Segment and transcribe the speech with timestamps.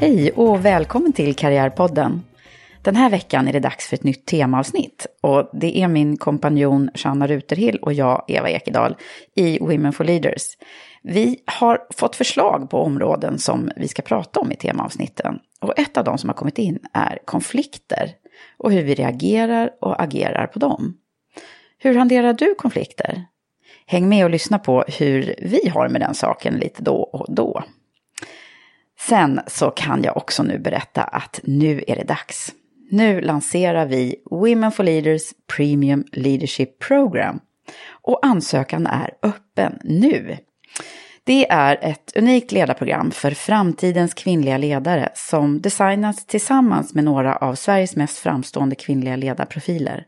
[0.00, 2.22] Hej och välkommen till Karriärpodden.
[2.82, 6.90] Den här veckan är det dags för ett nytt temaavsnitt och det är min kompanjon
[6.94, 8.96] Shanna Ruterhill och jag, Eva Ekedal,
[9.34, 10.42] i Women for Leaders.
[11.02, 15.96] Vi har fått förslag på områden som vi ska prata om i temaavsnitten och ett
[15.96, 18.10] av de som har kommit in är konflikter
[18.58, 20.96] och hur vi reagerar och agerar på dem.
[21.78, 23.24] Hur hanterar du konflikter?
[23.86, 27.64] Häng med och lyssna på hur vi har med den saken lite då och då.
[29.00, 32.52] Sen så kan jag också nu berätta att nu är det dags.
[32.90, 35.22] Nu lanserar vi Women for Leaders
[35.56, 37.40] Premium Leadership Program.
[37.90, 40.36] Och ansökan är öppen nu.
[41.24, 47.54] Det är ett unikt ledarprogram för framtidens kvinnliga ledare som designats tillsammans med några av
[47.54, 50.04] Sveriges mest framstående kvinnliga ledarprofiler.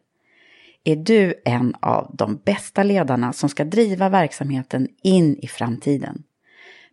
[0.84, 6.22] Är du en av de bästa ledarna som ska driva verksamheten in i framtiden?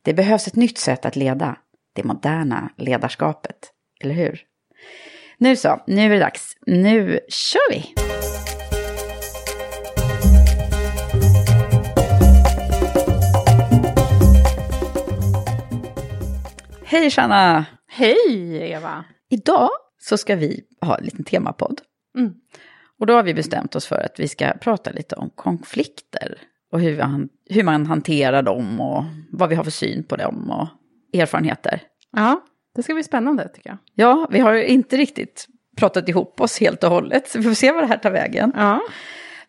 [0.01, 1.57] Det behövs ett nytt sätt att leda
[1.97, 3.71] det moderna ledarskapet.
[3.99, 4.41] Eller hur?
[5.37, 6.57] Nu så, nu är det dags.
[6.65, 7.93] Nu kör vi!
[16.85, 17.65] Hej Shanna!
[17.87, 19.05] Hej Eva!
[19.29, 19.69] Idag
[19.99, 21.81] så ska vi ha en liten temapodd.
[22.17, 22.33] Mm.
[22.99, 26.37] Och då har vi bestämt oss för att vi ska prata lite om konflikter.
[26.71, 30.51] Och hur, man, hur man hanterar dem och vad vi har för syn på dem
[30.51, 30.67] och
[31.13, 31.81] erfarenheter.
[32.11, 32.41] Ja,
[32.75, 33.77] det ska bli spännande tycker jag.
[33.93, 35.47] Ja, vi har ju inte riktigt
[35.77, 38.51] pratat ihop oss helt och hållet, så vi får se vad det här tar vägen.
[38.55, 38.81] Ja.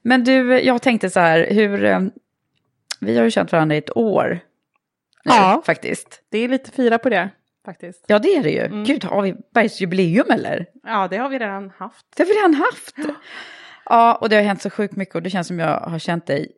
[0.02, 1.84] Men du, jag tänkte så här, hur...
[1.84, 2.00] eh,
[3.00, 4.28] Vi har ju känt varandra i ett år.
[5.24, 5.62] nu, Ja.
[5.66, 6.22] Faktiskt.
[6.30, 7.30] Det är lite fira på det
[7.64, 8.04] faktiskt.
[8.08, 8.64] Ja, det är det ju.
[8.64, 8.84] Mm.
[8.84, 10.66] Gud, har vi bergsjubileum eller?
[10.82, 12.06] Ja, det har vi redan haft.
[12.16, 12.94] Det har vi redan haft.
[13.84, 16.26] Ja, och det har hänt så sjukt mycket och det känns som jag har känt
[16.26, 16.52] dig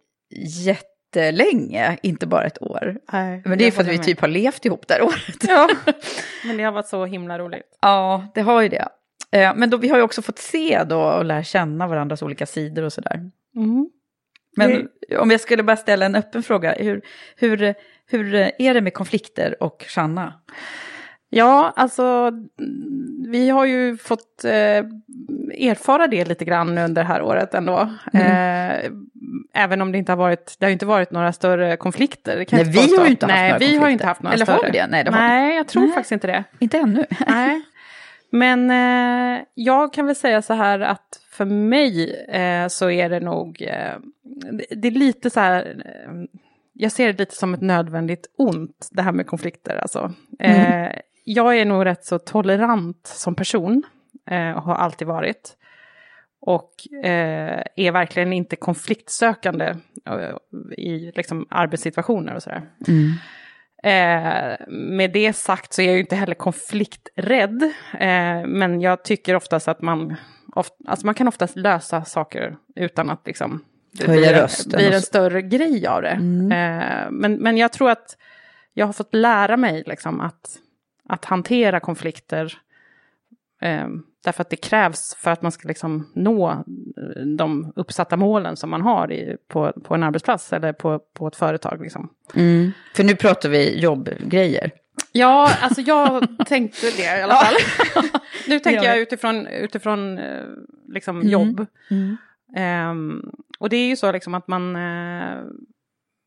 [1.16, 2.98] jättelänge, inte bara ett år.
[3.12, 4.06] Nej, Men det är för att vi med.
[4.06, 5.44] typ har levt ihop det här året.
[5.48, 5.68] Ja,
[6.44, 7.78] men det har varit så himla roligt.
[7.80, 8.88] Ja, det har ju det.
[9.32, 12.46] Eh, Men då, vi har ju också fått se då och lära känna varandras olika
[12.46, 13.30] sidor och sådär.
[13.56, 13.90] Mm.
[14.56, 14.88] Men
[15.18, 17.02] om jag skulle bara ställa en öppen fråga, hur,
[17.36, 17.74] hur,
[18.06, 20.34] hur är det med konflikter och Shanna?
[21.32, 22.02] Ja, alltså
[22.58, 24.50] mm, vi har ju fått eh,
[25.70, 27.90] erfara det lite grann under det här året ändå.
[28.12, 28.90] Eh,
[29.54, 32.36] även om det inte har varit, det har inte varit några större konflikter.
[32.36, 33.90] Nej, inte vi har ju inte haft Nej, några vi har konflikter.
[33.92, 34.70] inte haft några Eller har större.
[34.70, 34.86] vi det?
[34.86, 35.92] Nej, det har Nej, jag tror Nej.
[35.92, 36.44] faktiskt inte det.
[36.58, 37.04] Inte ännu.
[37.28, 37.62] Nej.
[38.30, 43.20] Men eh, jag kan väl säga så här att för mig eh, så är det
[43.20, 43.94] nog, eh,
[44.76, 46.12] det, är lite så här, eh,
[46.72, 50.12] jag ser det lite som ett nödvändigt ont, det här med konflikter alltså.
[50.38, 50.88] Eh,
[51.32, 53.82] jag är nog rätt så tolerant som person,
[54.30, 55.56] eh, och har alltid varit.
[56.40, 59.74] Och eh, är verkligen inte konfliktsökande
[60.06, 60.36] eh,
[60.78, 62.62] i liksom, arbetssituationer och sådär.
[62.88, 63.12] Mm.
[63.82, 67.62] Eh, med det sagt så är jag ju inte heller konflikträdd.
[67.92, 70.16] Eh, men jag tycker oftast att man,
[70.54, 74.06] oft, alltså man kan oftast lösa saker utan att liksom, det
[74.76, 76.08] blir, en större grej av det.
[76.08, 76.52] Mm.
[76.52, 78.16] Eh, men, men jag tror att
[78.74, 80.56] jag har fått lära mig liksom att,
[81.10, 82.58] att hantera konflikter.
[83.62, 83.88] Eh,
[84.24, 88.70] därför att det krävs för att man ska liksom nå eh, de uppsatta målen som
[88.70, 91.80] man har i, på, på en arbetsplats eller på, på ett företag.
[91.82, 92.08] Liksom.
[92.34, 92.72] Mm.
[92.94, 94.70] För nu pratar vi jobbgrejer.
[95.12, 97.54] Ja, alltså jag tänkte det i alla fall.
[98.48, 100.44] nu tänker jag utifrån, utifrån eh,
[100.88, 101.28] liksom Mm.
[101.28, 101.66] jobb.
[102.56, 103.22] Ehm,
[103.58, 105.42] och det är ju så liksom att man, eh,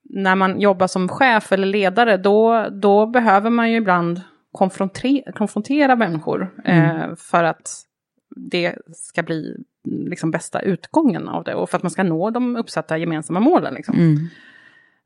[0.09, 4.21] när man jobbar som chef eller ledare, då, då behöver man ju ibland
[4.53, 7.81] konfrontera, konfrontera människor eh, för att
[8.35, 12.55] det ska bli liksom bästa utgången av det och för att man ska nå de
[12.55, 13.73] uppsatta gemensamma målen.
[13.73, 13.95] Liksom.
[13.95, 14.27] Mm.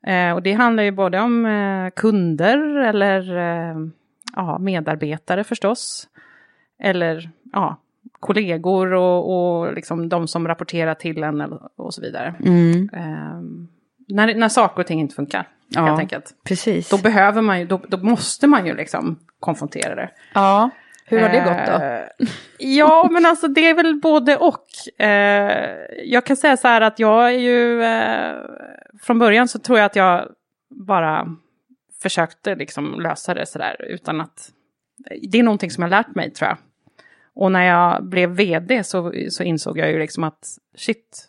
[0.07, 3.77] Eh, och det handlar ju både om eh, kunder eller eh,
[4.35, 6.07] ja, medarbetare förstås.
[6.79, 7.77] Eller ja,
[8.19, 11.41] kollegor och, och liksom de som rapporterar till en
[11.75, 12.35] och så vidare.
[12.45, 12.89] Mm.
[12.93, 13.41] Eh,
[14.07, 15.85] när, när saker och ting inte funkar, Ja.
[15.85, 16.35] helt enkelt.
[16.43, 16.89] Precis.
[16.89, 20.09] Då behöver man ju, då, då måste man ju liksom konfrontera det.
[20.33, 20.69] ja.
[21.09, 21.85] Hur har det gått då?
[21.85, 22.29] Eh,
[22.77, 25.01] ja, men alltså det är väl både och.
[25.01, 27.83] Eh, jag kan säga så här att jag är ju...
[27.83, 28.35] Eh,
[29.01, 30.29] från början så tror jag att jag
[30.69, 31.27] bara
[32.01, 34.49] försökte liksom lösa det sådär utan att...
[35.21, 36.57] Det är någonting som jag lärt mig tror jag.
[37.35, 41.27] Och när jag blev vd så, så insåg jag ju liksom att shit,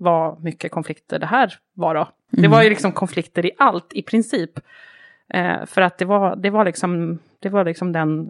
[0.00, 2.08] vad mycket konflikter det här var då.
[2.30, 4.50] Det var ju liksom konflikter i allt i princip.
[5.34, 8.28] Eh, för att det var, det var liksom, det var liksom den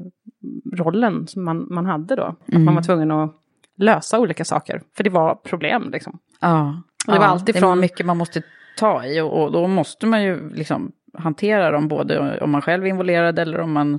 [0.76, 2.22] rollen som man, man hade då.
[2.52, 3.34] Att man var tvungen att
[3.78, 4.82] lösa olika saker.
[4.96, 6.18] För det var problem liksom.
[6.40, 6.82] Ja.
[7.06, 8.42] Och det var ja, alltid Det från- mycket man måste
[8.76, 12.84] ta i och, och då måste man ju liksom hantera dem både om man själv
[12.84, 13.98] är involverad eller om man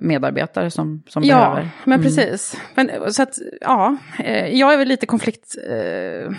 [0.00, 1.68] medarbetare som, som Ja, behöver.
[1.84, 2.60] men precis.
[2.74, 5.54] Men, så att, ja, eh, jag är väl lite konflikt...
[5.70, 6.32] Eh,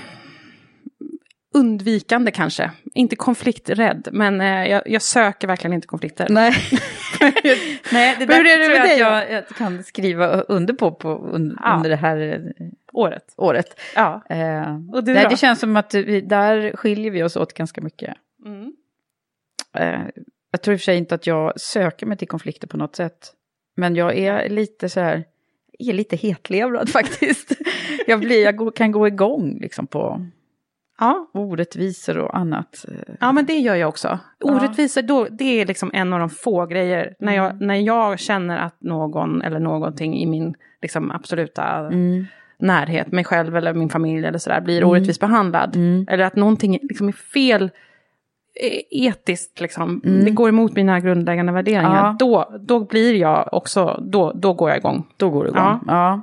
[1.59, 2.71] undvikande kanske.
[2.93, 6.27] Inte konflikträdd, men eh, jag, jag söker verkligen inte konflikter.
[6.29, 6.53] Nej.
[7.91, 10.91] Nej, det där hur är det tror jag att jag, jag kan skriva under på,
[10.91, 11.75] på un, Ja.
[11.75, 12.17] under det här
[12.59, 13.33] eh, Året.
[13.37, 13.79] året.
[13.95, 14.21] Ja.
[14.29, 15.29] Eh, Och du nej, då?
[15.29, 18.13] det känns som att vi, där skiljer vi oss åt ganska mycket.
[18.45, 18.73] Mm.
[19.77, 20.01] Eh,
[20.51, 22.95] jag tror i och för sig inte att jag söker mig till konflikter på något
[22.95, 23.33] sätt.
[23.75, 25.23] Men jag är lite så här,
[25.79, 27.51] är lite hetlevrad faktiskt.
[28.07, 30.25] jag, blir, jag kan gå igång liksom på
[30.99, 31.29] Ja.
[31.33, 32.85] orättvisor och annat.
[32.87, 34.19] Eh, ja, men det gör jag också.
[34.43, 37.15] Orättvisor, då, det är liksom en av de få grejer.
[37.19, 42.25] När, jag, när jag känner att någon eller någonting i min liksom, absoluta Mm.
[42.59, 45.75] närhet, mig själv eller min familj eller sådär, blir orättvist behandlad.
[45.75, 46.05] Mm.
[46.09, 47.63] Eller att någonting liksom är fel
[48.61, 50.01] eh, etiskt, liksom.
[50.05, 50.25] Mm.
[50.25, 51.95] det går emot mina grundläggande värderingar.
[51.95, 52.15] Ja.
[52.19, 55.07] Då, då blir jag också, då, då går jag igång.
[55.17, 55.61] Då går det igång.
[55.61, 55.79] Ja.
[55.87, 56.21] Ja.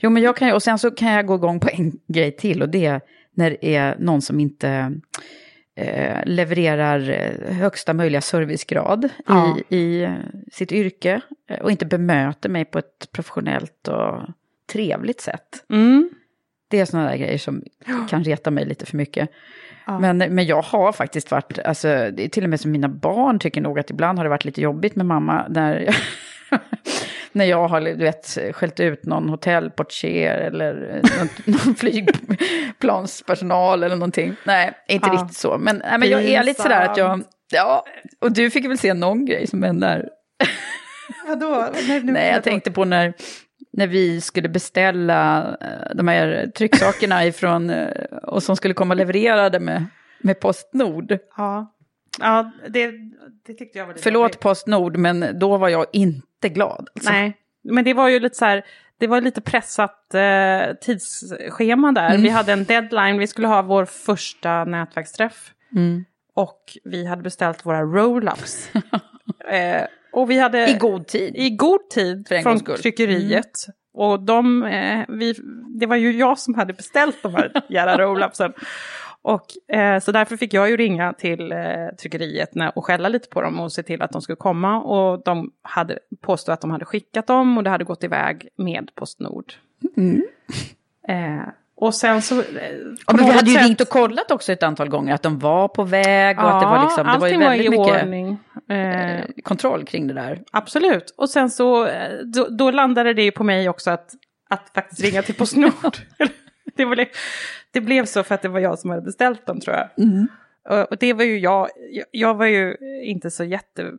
[0.00, 2.36] Jo, men jag kan ju, och sen så kan jag gå igång på en grej
[2.36, 3.00] till och det är
[3.36, 4.92] när det är någon som inte
[5.76, 9.58] eh, levererar eh, högsta möjliga servicegrad Ja.
[9.68, 10.12] i, i eh,
[10.52, 11.20] sitt yrke
[11.62, 14.20] och inte bemöter mig på ett professionellt och
[14.72, 15.64] trevligt sätt.
[15.70, 16.10] Mm.
[16.68, 17.62] Det är sådana där grejer som
[18.10, 19.30] kan reta mig lite för mycket.
[19.86, 19.98] Ja.
[19.98, 23.38] Men, men jag har faktiskt varit, alltså, det är till och med som mina barn
[23.38, 25.80] tycker nog att ibland har det varit lite jobbigt med mamma när
[26.50, 26.60] jag,
[27.32, 31.28] när jag har du vet, skällt ut någon hotellportier eller någon,
[31.64, 34.36] någon flygplanspersonal eller någonting.
[34.44, 35.18] Nej, inte Ja.
[35.22, 35.58] riktigt så.
[35.58, 37.22] Men, nej, men jag är lite sådär att jag,
[37.52, 37.84] ja,
[38.20, 40.08] och du fick väl se någon grej som hände där.
[41.28, 41.66] Vadå?
[42.02, 43.12] Nej, jag tänkte på när,
[43.72, 47.88] när vi skulle beställa eh, de här trycksakerna ifrån, eh,
[48.22, 49.86] och som skulle komma levererade med,
[50.20, 51.18] med Postnord.
[51.36, 51.72] Ja,
[52.18, 52.92] ja det,
[53.46, 54.40] det tyckte jag var lite Förlåt jobbigt.
[54.40, 56.88] Postnord, men då var jag inte glad.
[56.94, 57.10] Alltså.
[57.10, 58.64] Nej, men det var ju lite så här,
[58.98, 62.08] det var lite pressat eh, tidsschema där.
[62.10, 62.22] Mm.
[62.22, 65.52] Vi hade en deadline, vi skulle ha vår första nätverksträff.
[65.76, 66.04] Mm.
[66.34, 68.68] Och vi hade beställt våra roll-ups.
[69.48, 70.70] eh, och vi hade...
[70.70, 71.36] I god tid.
[71.36, 73.66] I god tid från tryckeriet.
[73.94, 75.34] Och de, eh, vi,
[75.80, 78.52] det var ju jag som hade beställt de här jävla roll-upsen.
[79.22, 81.58] Och eh, så därför fick jag ju ringa till eh,
[82.00, 84.80] tryckeriet när, och skälla lite på dem och se till att de skulle komma.
[84.80, 88.90] Och de hade påstått att de hade skickat dem och det hade gått iväg med
[88.94, 89.52] Postnord.
[91.08, 92.40] Eh, och sen så...
[92.40, 92.46] Eh,
[93.06, 95.38] Ja, men vi hade ju sätt- ringt och kollat också ett antal gånger att de
[95.38, 98.38] var på väg och att det var, liksom, det var ju väldigt i mycket ordning.
[98.68, 100.40] Eh, kontroll kring det där.
[100.52, 101.14] Absolut.
[101.16, 104.10] Och sen så, eh, då, då landade det ju på mig också att,
[104.50, 105.96] att faktiskt ringa till Postnord.
[106.76, 107.08] det, var, det-
[107.72, 109.88] det blev så för att det var jag som hade beställt dem tror jag.
[110.68, 113.92] Och, och det var ju jag, jag, jag var ju inte så jätte...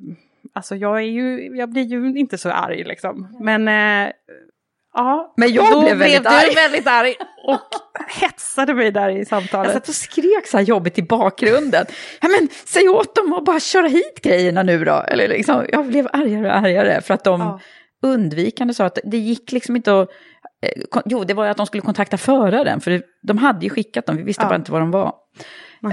[0.53, 3.37] Alltså jag, är ju, jag blir ju inte så arg liksom.
[3.39, 4.11] Men eh,
[4.93, 6.55] Ja, Men jag då blev väldigt du arg.
[6.55, 7.15] väldigt arg
[7.47, 7.59] och
[8.21, 9.73] hetsade mig där i Jag samtalet.
[9.73, 11.85] satt och skrek så här jobbigt i bakgrunden.
[12.21, 14.93] Ja, men säg åt dem att bara köra hit grejerna nu då.
[15.07, 17.59] Eller liksom, jag blev argare och argare för att de Ja.
[18.01, 20.09] Undvikande sa att det gick liksom inte att...
[20.61, 23.69] eh, Jo, det var ju att de skulle kontakta föraren, för det- de hade ju
[23.69, 24.49] skickat dem, vi visste Ja.
[24.49, 25.13] bara inte var de var.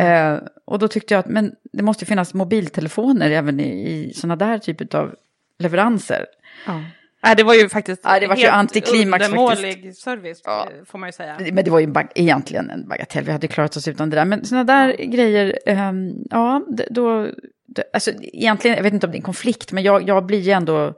[0.01, 4.37] Eh, och då tyckte jag att men det måste finnas mobiltelefoner även i, i sådana
[4.37, 5.15] där typer av
[5.59, 6.27] leveranser.
[6.67, 6.81] Ja.
[7.23, 10.69] Nej, det var ju faktiskt Ja, det var ju helt antiklimax undermålig service, Ja.
[10.87, 11.37] får man ju säga.
[11.53, 14.25] Men det var ju bag- egentligen en bagatell, vi hade klarat oss utan det där.
[14.25, 17.27] Men sådana där grejer, ehm, ja, då...
[17.67, 20.39] d- Alltså egentligen, jag vet inte om det är en konflikt, men jag, jag blir
[20.41, 20.95] ju ändå...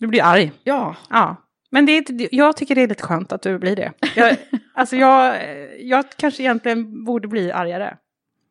[0.00, 0.52] Du blir arg.
[0.64, 1.36] Ja, Ja.
[1.70, 3.92] Men det är, inte- jag tycker det är lite skönt att du blir det.
[4.16, 4.36] Jag,
[4.74, 5.36] alltså jag,
[5.80, 7.96] jag kanske egentligen borde bli argare.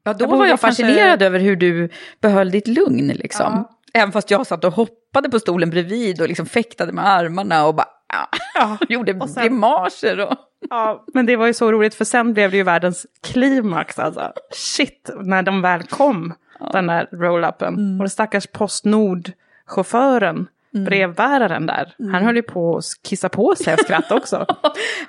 [0.03, 1.89] ja då Jag var jag kanske- fascinerad över hur du
[2.21, 3.53] behöll ditt lugn liksom.
[3.53, 3.69] Ja.
[3.93, 7.75] Även fast jag satt och hoppade på stolen bredvid och liksom fäktade med armarna och
[7.75, 8.77] bara ja, Ja.
[8.89, 10.19] gjorde Och sen- grimaser.
[10.27, 10.35] Och...
[10.69, 14.31] Ja, men det var ju så roligt för sen blev det ju världens klimax alltså.
[14.51, 16.33] Shit, när de väl kom,
[16.73, 17.73] den där roll-upen.
[17.97, 23.77] Och den stackars Postnord-chauffören, brevbäraren där, han höll ju på att kissa på sig av
[23.77, 24.46] skratt också.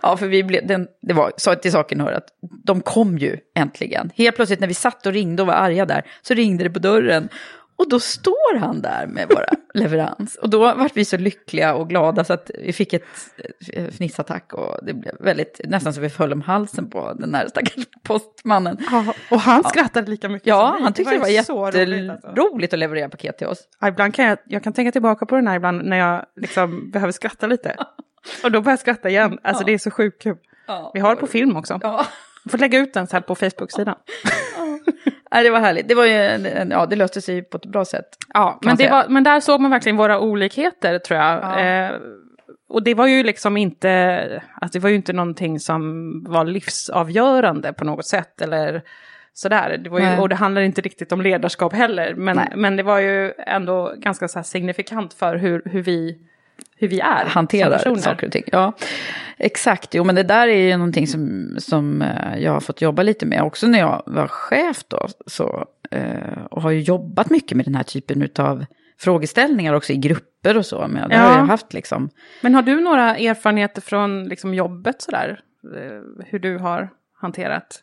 [0.03, 2.27] Ja, för vi blev, den, det var så till saken hör att
[2.65, 4.11] de kom ju äntligen.
[4.15, 6.79] Helt plötsligt när vi satt och ringde och var arga där, så ringde det på
[6.79, 7.29] dörren.
[7.85, 10.37] Och då står han där med våra leverans.
[10.37, 13.03] Och då vart vi så lyckliga och glada så att vi fick ett
[13.73, 17.49] eh, fnissattack och det blev väldigt, nästan så vi föll om halsen på den där
[17.49, 18.79] stackars postmannen.
[18.91, 20.83] Ja, och han skrattade lika mycket Ja, som vi.
[20.85, 22.29] han tyckte det var, ju så roligt, alltså.
[22.29, 23.59] jätteroligt att leverera paket till oss.
[23.81, 26.91] Ja, ibland kan jag, jag kan tänka tillbaka på den här ibland när jag liksom
[26.91, 27.77] behöver skratta lite.
[28.45, 29.39] Och då börjar jag skratta igen.
[29.45, 30.37] Alltså det är så sjukt kul.
[30.95, 31.79] Vi har det på film också.
[31.83, 32.07] Ja.
[32.45, 33.95] Vi får lägga ut den sen på Facebook-sidan.
[35.31, 35.89] Nej, det var härligt.
[35.89, 38.09] Det, var ju, en- en- ja, det löste sig på ett bra sätt.
[38.35, 41.43] Ja, men, det var, men där såg man verkligen våra olikheter tror jag.
[41.43, 41.61] Ja.
[41.61, 41.91] Eh,
[42.69, 47.73] och det var ju liksom inte, alltså det var ju inte någonting som var livsavgörande
[47.73, 48.41] på något sätt.
[48.43, 48.83] Eller
[49.33, 49.81] sådär.
[49.85, 50.19] Det var ju, Nej.
[50.19, 52.15] och det handlar inte riktigt om ledarskap heller.
[52.15, 52.53] Men, Nej.
[52.57, 56.19] men det var ju ändå ganska så signifikant för hur, hur, vi,
[56.77, 57.25] hur vi är.
[57.27, 58.45] hanterar saker och ting.
[58.53, 58.73] Ja,
[59.39, 59.95] exakt.
[59.95, 63.27] Jo, men det där är ju någonting som, som eh, jag har fått jobba lite
[63.27, 63.43] med.
[63.43, 67.75] Också när jag var chef då, så, eh, och har ju jobbat mycket med den
[67.75, 68.65] här typen av
[68.99, 70.87] frågeställningar också i grupper och så.
[70.89, 71.39] Men det har Ja.
[71.39, 72.09] jag haft liksom.
[72.41, 75.41] Men har du några erfarenheter från liksom, jobbet sådär?
[75.77, 76.89] Eh, Hur du har
[77.21, 77.81] hanterat?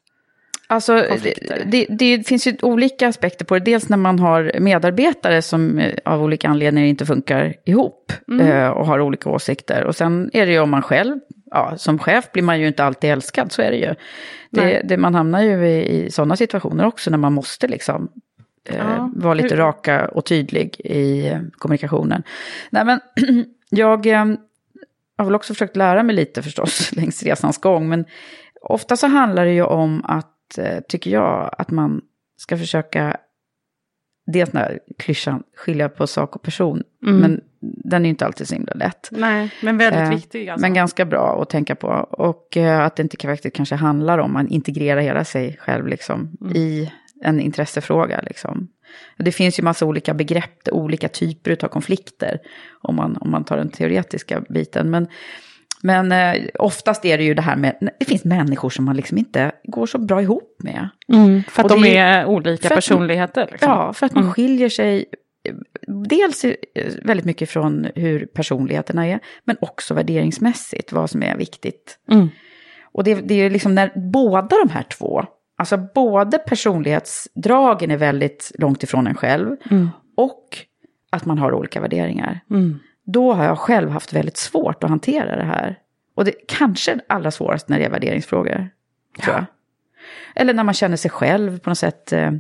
[0.72, 1.34] Alltså, det,
[1.66, 3.66] det, det finns ju olika aspekter på det.
[3.66, 8.86] Dels när man har medarbetare som eh, av olika anledningar inte funkar ihop eh, och
[8.86, 9.84] har olika åsikter.
[9.84, 11.20] Och sen är det ju om man själv,
[11.52, 13.96] ja, som chef blir man ju inte alltid älskad, så är det ju.
[14.50, 18.10] Det, det, man hamnar ju i, i sådana situationer också när man måste liksom
[18.70, 22.24] eh, Ja, vara lite hur- raka och tydlig i kommunikationen.
[22.70, 23.00] Nej men,
[23.70, 23.88] jag
[25.18, 28.06] har väl också försökt lära mig lite förstås längs resans gång, men
[28.62, 30.28] ofta så handlar det ju om att,
[30.88, 32.02] tycker jag, att man
[32.38, 33.18] ska försöka,
[34.32, 37.18] dels den här klyschan, skilja på sak och person, Mm.
[37.20, 39.08] men den är ju inte alltid så himla lätt.
[39.12, 40.62] Nej, men väldigt Eh, viktig alltså.
[40.62, 41.88] Men ganska bra att tänka på.
[42.12, 46.38] Och eh, att det inte faktiskt kanske handlar om att integrera hela sig själv liksom,
[46.42, 46.56] Mm.
[46.56, 46.92] i
[47.24, 48.22] en intressefråga.
[48.22, 48.68] Liksom.
[49.18, 52.40] Det finns ju massa olika begrepp, olika typer av konflikter,
[52.82, 54.90] om man, om man tar den teoretiska biten.
[54.90, 55.08] Men,
[55.84, 59.18] men eh, oftast är det ju det här med, det finns människor som man liksom
[59.18, 60.90] inte går så bra ihop med.
[61.14, 63.48] Mm, för att Och de det är olika personligheter.
[63.52, 63.70] Liksom.
[63.70, 64.34] Ja, för att man Mm.
[64.34, 65.06] skiljer sig
[65.50, 65.56] eh,
[66.10, 66.54] dels eh,
[67.04, 71.98] väldigt mycket från hur personligheterna är, men också värderingsmässigt, vad som är viktigt.
[72.12, 72.30] Mm.
[72.94, 75.24] Och det, det är liksom när båda de här två,
[75.58, 79.90] alltså både personlighetsdragen är väldigt långt ifrån en själv, Mm.
[80.18, 80.58] och
[81.10, 82.40] att man har olika värderingar.
[82.50, 82.80] Mm.
[83.04, 85.80] Då har jag själv haft väldigt svårt att hantera det här.
[86.16, 88.70] Och det kanske allra svårast när det är värderingsfrågor,
[89.22, 89.46] tror jag.
[90.36, 92.32] Eller när man känner sig själv på något sätt eh,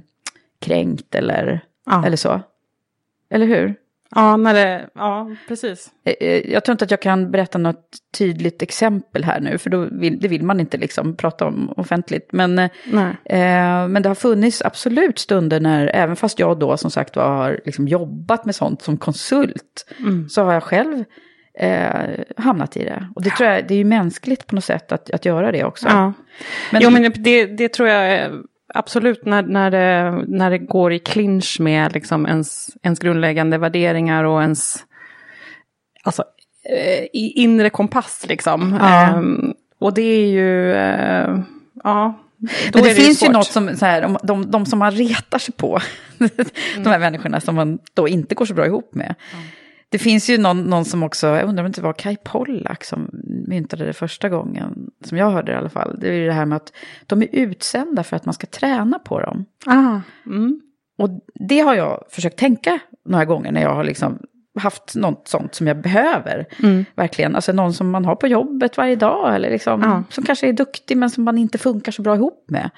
[0.59, 2.05] kränkt eller, Ja.
[2.05, 2.41] eller så.
[3.29, 3.75] Eller hur?
[4.15, 5.89] Ja, när det, ja, precis.
[6.05, 9.69] Eh, eh, Jag tror inte att jag kan berätta något tydligt exempel här nu, för
[9.69, 12.29] då vill, det vill man inte liksom prata om offentligt.
[12.31, 12.69] Men, eh,
[13.25, 17.27] eh, men det har funnits absolut stunder när, även fast jag då som sagt var,
[17.27, 20.29] har liksom jobbat med sånt som konsult, Mm.
[20.29, 21.03] så har jag själv
[21.59, 23.07] eh, hamnat i det.
[23.15, 25.63] Och det tror jag, det är ju mänskligt på något sätt att, att göra det
[25.63, 25.87] också.
[25.87, 26.13] Ja.
[26.71, 28.31] Men, jo, men det, det tror jag är
[28.73, 34.23] absolut när, när, det, när det går i clinch med liksom ens, ens grundläggande värderingar
[34.23, 34.85] och ens
[36.03, 36.23] alltså,
[36.69, 38.25] eh, i inre kompass.
[38.29, 38.77] Liksom.
[38.79, 39.07] Ja.
[39.07, 41.39] Ehm, och det är ju, eh,
[41.83, 42.19] ja.
[42.73, 43.33] Men det, är finns ju svårt.
[43.33, 45.79] något som, så här, de, de, de som man retar sig på,
[46.77, 49.15] de här människorna som man då inte går så bra ihop med.
[49.91, 53.10] Det finns ju någon, någon som också, jag undrar om det var Kai Pollak som
[53.48, 56.00] myntade det första gången, som jag hörde det i alla fall.
[56.00, 56.74] Det är ju det här med att
[57.05, 59.45] de är utsända för att man ska träna på dem.
[59.65, 60.62] Ah, mm.
[60.98, 61.10] Och
[61.50, 64.19] det har jag försökt tänka några gånger när jag har liksom
[64.60, 66.45] haft något sånt som jag behöver.
[66.63, 66.86] Mm.
[66.95, 70.03] Verkligen, alltså någon som man har på jobbet varje dag eller liksom, Ja.
[70.10, 72.69] som kanske är duktig men som man inte funkar så bra ihop med.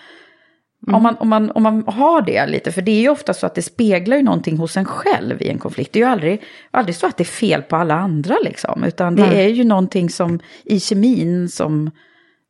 [0.88, 0.96] Mm.
[0.96, 3.46] Om, man, om, man, om man har det lite, för det är ju ofta så
[3.46, 5.94] att det speglar ju någonting hos en själv i en konflikt.
[5.94, 9.16] Det är ju aldrig, aldrig så att det är fel på alla andra liksom, utan
[9.16, 9.46] det Nej.
[9.46, 11.92] är ju någonting som i kemin som,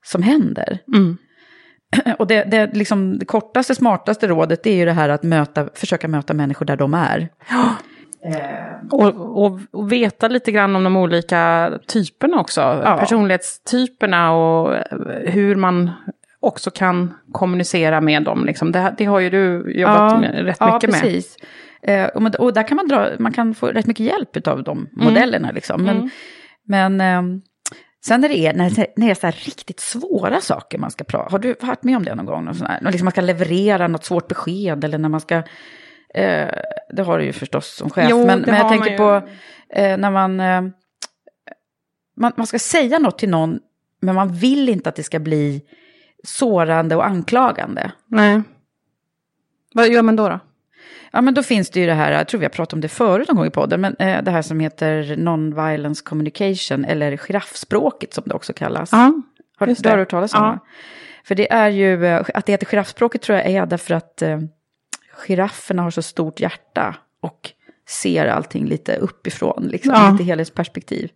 [0.05, 0.79] som händer.
[0.93, 1.17] Mm.
[2.19, 5.69] Och det, det, liksom, det kortaste, smartaste rådet det är ju det här att möta,
[5.73, 7.29] försöka möta människor där de är.
[8.91, 12.61] Och, och, och veta lite grann om de olika typerna också.
[12.61, 12.97] Ja.
[12.99, 14.83] Personlighetstyperna och eh,
[15.25, 15.91] hur man
[16.43, 18.45] också kan kommunicera med dem.
[18.45, 18.71] Liksom.
[18.71, 21.01] Det, det har ju du jobbat med, rätt ja, mycket med.
[21.01, 21.37] precis.
[21.81, 24.63] Eh, och, med- och där kan man, dra, man kan få rätt mycket hjälp av
[24.63, 25.51] de modellerna.
[25.51, 25.83] Liksom.
[25.83, 26.09] Men, Mm.
[26.67, 27.41] men ehm,
[28.05, 30.91] sen när det är, när det, när det är så här riktigt svåra saker man
[30.91, 32.45] ska prata, har du varit med om det någon gång?
[32.45, 35.35] Någon sån här, liksom man ska leverera något svårt besked eller när man ska,
[36.13, 36.47] eh,
[36.95, 38.97] det har du ju förstås som chef, Jo, men, men jag tänker ju.
[38.97, 39.21] på
[39.69, 40.61] eh, när man, eh,
[42.17, 43.59] man, man ska säga något till någon,
[44.01, 45.61] men man vill inte att det ska bli
[46.23, 47.91] sårande och anklagande.
[48.07, 48.41] Nej.
[49.73, 50.29] Vad gör man då?
[50.29, 50.39] då?
[51.11, 52.87] Ja, men då finns det ju det här, jag tror vi har pratat om det
[52.87, 58.13] förut någon gång i podden, men eh, det här som heter non-violence communication, eller giraffspråket
[58.13, 58.89] som det också kallas.
[58.91, 59.13] Ja,
[59.57, 60.01] har, just du har det.
[60.01, 60.51] hört talas om Ja.
[60.51, 60.59] det?
[61.27, 64.39] För det är ju, eh, att det heter giraffspråket tror jag är därför att eh,
[65.27, 67.51] girafferna har så stort hjärta och
[67.89, 70.11] ser allting lite uppifrån, liksom, Ja.
[70.11, 71.09] lite helhetsperspektiv.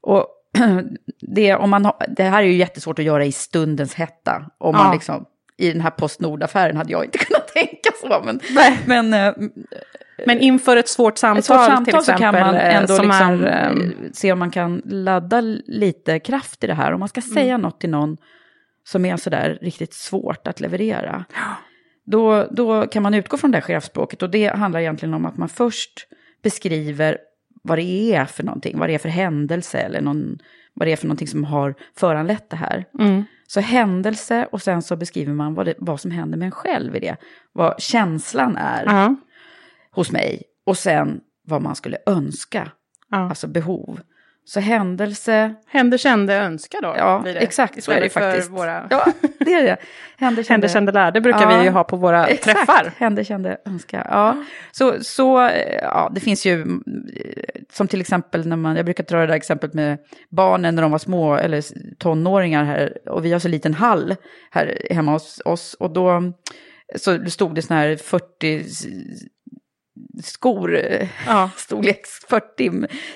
[0.00, 0.26] Och
[1.20, 4.74] det, om man har, det här är ju jättesvårt att göra i stundens hetta, om
[4.76, 4.92] man Ja.
[4.92, 5.24] liksom,
[5.58, 8.40] i den här Postnord-affären hade jag inte kunnat tänka så, men,
[8.86, 9.34] men eh,
[10.26, 12.96] Men inför ett svårt samtal, ett sorts samtal till så exempel, kan man eh, ändå
[12.96, 16.92] som liksom, är, eh, se om man kan ladda lite kraft i det här.
[16.92, 17.34] Om man ska Mm.
[17.34, 18.16] säga något till någon
[18.84, 21.24] som är sådär riktigt svårt att leverera.
[22.06, 25.36] Då, då kan man utgå från det här chefspråket och det handlar egentligen om att
[25.36, 26.06] man först
[26.42, 27.18] beskriver
[27.66, 30.38] vad det är för någonting, vad det är för händelse eller någon,
[30.74, 32.84] vad det är för någonting som har föranlett det här.
[32.98, 36.52] mm, Så händelse och sen så beskriver man vad, det, vad som händer med en
[36.52, 37.16] själv i det.
[37.52, 39.16] Vad känslan är ja,
[39.90, 40.42] hos mig.
[40.66, 42.70] Och sen vad man skulle önska,
[43.10, 43.16] ja.
[43.28, 44.00] alltså behov.
[44.48, 46.94] Så händelse, Händer, kände, önska då?
[46.98, 47.30] ja det.
[47.36, 48.50] exakt så är det faktiskt.
[48.50, 48.86] Våra...
[48.90, 49.06] Ja,
[49.38, 49.76] det är det.
[50.18, 51.12] Händer, Händer, kände, lär.
[51.12, 51.58] Det brukar Ja.
[51.58, 52.92] vi ju ha på våra Exakt, träffar.
[52.96, 54.06] händer, kände, önska.
[54.10, 54.44] Ja.
[54.72, 55.50] Så, så
[55.82, 56.66] ja, det finns ju,
[57.72, 59.98] som till exempel när man, jag brukar dra det där exemplet med
[60.30, 61.62] barnen när de var små, eller
[61.98, 64.14] tonåringar här, och vi har så liten hall
[64.50, 66.32] här hemma hos oss, och då
[66.96, 68.86] så stod det sådana här 40 s-
[70.24, 71.50] skor, eh, Ja.
[71.56, 72.70] storlek 40,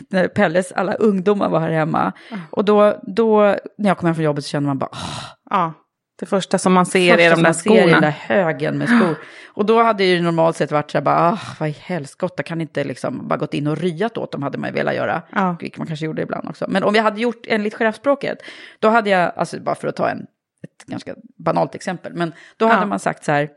[0.09, 2.13] när Pelles alla ungdomar var här hemma.
[2.51, 3.41] Och då, då,
[3.79, 5.73] när jag kom hem från jobbet så kände man bara, "Åh, ja.
[6.21, 7.93] Det första som man ser Första är de där man ser skorna.
[7.93, 9.17] den där högen med skor.
[9.47, 12.61] Och då hade ju normalt sett varit så här, bara, ah, vad i helskotta, kan
[12.61, 15.23] inte liksom bara gått in och ryat åt dem, hade man ju velat göra.
[15.33, 15.57] Ja.
[15.61, 16.65] Vilket man kanske gjorde ibland också.
[16.69, 18.39] Men om vi hade gjort enligt giraffspråket,
[18.79, 20.19] då hade jag, alltså bara för att ta en,
[20.63, 21.15] ett ganska
[21.45, 22.87] banalt exempel, men då hade Ja.
[22.87, 23.49] man sagt så här,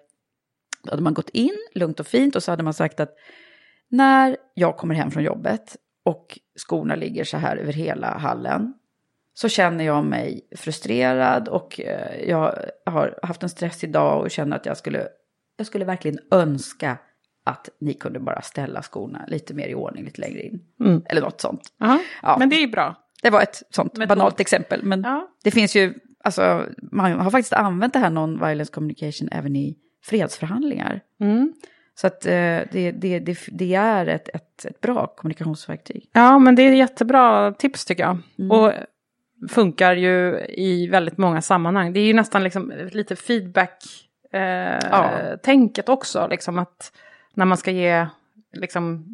[0.83, 3.09] då hade man gått in lugnt och fint och så hade man sagt att
[3.89, 8.73] när jag kommer hem från jobbet och skorna ligger så här över hela hallen
[9.33, 14.55] så känner jag mig frustrerad och eh, jag har haft en stressig dag och känner
[14.57, 15.07] att jag skulle,
[15.57, 16.97] jag skulle verkligen önska
[17.45, 20.61] att ni kunde bara ställa skorna lite mer i ordning lite längre in.
[20.79, 21.01] Mm.
[21.05, 21.61] Eller något sånt.
[21.77, 21.99] Ja.
[22.21, 22.35] Ja.
[22.39, 22.95] Men det är bra.
[23.23, 24.17] Det var ett sånt Metod.
[24.17, 24.83] banalt exempel.
[24.83, 25.27] Men Ja.
[25.43, 25.93] det finns ju,
[26.23, 31.01] alltså man har faktiskt använt det här non-violence communication även i fredsförhandlingar.
[31.19, 31.53] Mm.
[31.95, 36.09] Så att eh, det, det, det, det är ett, ett, ett bra kommunikationsverktyg.
[36.13, 38.17] Ja, men det är jättebra tips tycker jag.
[38.39, 38.51] Mm.
[38.51, 38.73] Och
[39.49, 41.93] funkar ju i väldigt många sammanhang.
[41.93, 46.27] Det är ju nästan liksom lite feedback-tänket också.
[46.27, 46.91] Liksom att
[47.33, 48.07] när man ska ge
[48.53, 49.05] liksom,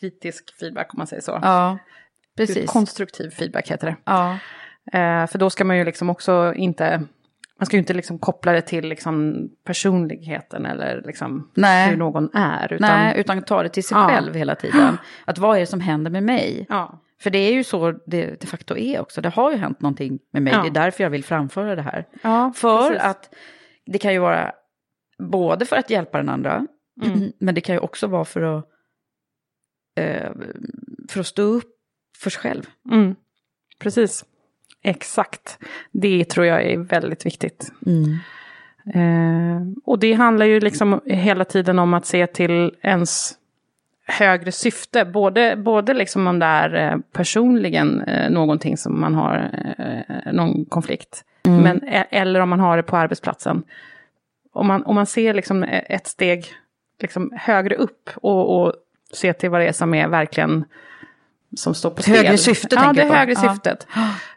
[0.00, 1.38] kritisk feedback, om man säger så.
[1.42, 1.78] Ja,
[2.36, 2.70] precis.
[2.70, 3.96] Konstruktiv feedback heter det.
[4.04, 4.38] Ja,
[4.92, 7.02] Eh, för då ska man ju liksom också inte...
[7.64, 11.90] Man ska ju inte liksom koppla det till liksom personligheten eller liksom Nej.
[11.90, 12.72] hur någon är.
[12.72, 14.08] Utan, Nej, utan ta det till sig Ja.
[14.08, 14.98] själv hela tiden.
[15.24, 16.66] Att vad är det som händer med mig?
[16.68, 17.02] Ja.
[17.20, 19.20] För det är ju så det de facto är också.
[19.20, 20.52] Det har ju hänt någonting med mig.
[20.52, 20.62] Ja.
[20.62, 22.06] Det är därför jag vill framföra det här.
[22.52, 23.02] För precis.
[23.04, 23.34] att
[23.86, 24.52] det kan ju vara
[25.18, 26.66] både för att hjälpa den andra,
[27.02, 27.32] Mm.
[27.40, 28.64] men det kan ju också vara för att,
[29.98, 30.32] eh,
[31.08, 31.70] för att stå upp
[32.18, 32.62] för sig själv.
[32.92, 33.14] Mm.
[33.78, 34.24] Precis.
[34.84, 35.58] Exakt.
[35.90, 37.72] Det tror jag är väldigt viktigt.
[38.94, 43.34] Eh, och det handlar ju liksom hela tiden om att se till ens
[44.06, 45.04] högre syfte.
[45.04, 50.64] Både, både liksom om det är eh, personligen eh, någonting som man har eh, någon
[50.64, 51.24] konflikt.
[51.46, 51.60] Mm.
[51.62, 53.62] Men, e- eller om man har det på arbetsplatsen.
[54.52, 56.44] Om man, om man ser liksom e- ett steg
[57.00, 58.72] liksom högre upp och, och
[59.14, 60.64] ser till vad det är som är verkligen
[61.56, 62.38] som står på Ett högre spel.
[62.54, 63.52] syfte, Ja, det högre Ja.
[63.52, 63.86] syftet.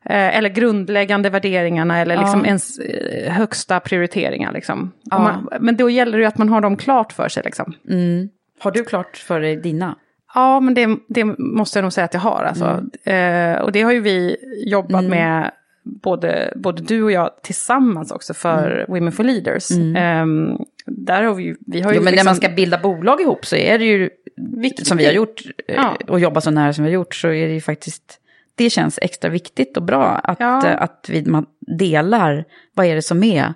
[0.05, 2.45] Eh, eller grundläggande värderingarna eller liksom Ja.
[2.45, 4.51] ens eh, högsta prioriteringar.
[4.53, 4.91] Liksom.
[5.03, 5.19] Ja.
[5.19, 7.43] Man, men då gäller det ju att man har dem klart för sig.
[7.45, 7.73] Liksom.
[7.89, 8.29] Mm.
[8.59, 9.95] Har du klart för dig dina?
[10.35, 12.43] Ja, men det, det måste jag nog säga att jag har.
[12.43, 12.83] Alltså.
[13.11, 14.35] Eh, och det har ju vi
[14.67, 15.09] jobbat Mm.
[15.09, 15.51] med,
[16.03, 18.85] både, både du och jag tillsammans också, för Mm.
[18.87, 19.71] Women for Leaders.
[19.71, 20.25] Eh,
[20.87, 21.55] där har vi ju...
[21.67, 23.85] Vi har ju Jo, men liksom, när man ska bilda bolag ihop så är det
[23.85, 24.09] ju,
[24.57, 24.87] Viktigt.
[24.87, 25.97] som vi har gjort, eh, Ja.
[26.07, 28.19] och jobba så nära som vi har gjort, så är det ju faktiskt,
[28.55, 30.67] det känns extra viktigt och bra att, Ja.
[30.67, 33.53] eh, att vi, man delar, vad är det som är.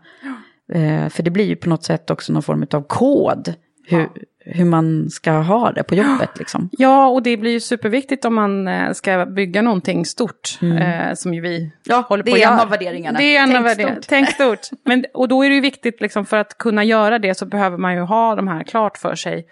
[0.73, 3.53] Eh, för det blir ju på något sätt också någon form av kod,
[3.87, 4.09] hur,
[4.45, 6.69] hur man ska ha det på jobbet liksom.
[6.77, 11.33] Ja, och det blir ju superviktigt om man eh, ska bygga någonting stort, eh, som
[11.33, 11.71] ju vi Mm.
[11.83, 12.61] Ja, håller det på är att en göra.
[12.63, 13.19] av värderingarna.
[13.19, 13.95] Det är en Tänk av värderingarna.
[14.01, 14.09] stort.
[14.09, 14.59] Tänk stort.
[14.85, 17.77] Men, och då är det ju viktigt, liksom, för att kunna göra det så behöver
[17.77, 19.45] man ju ha de här klart för sig.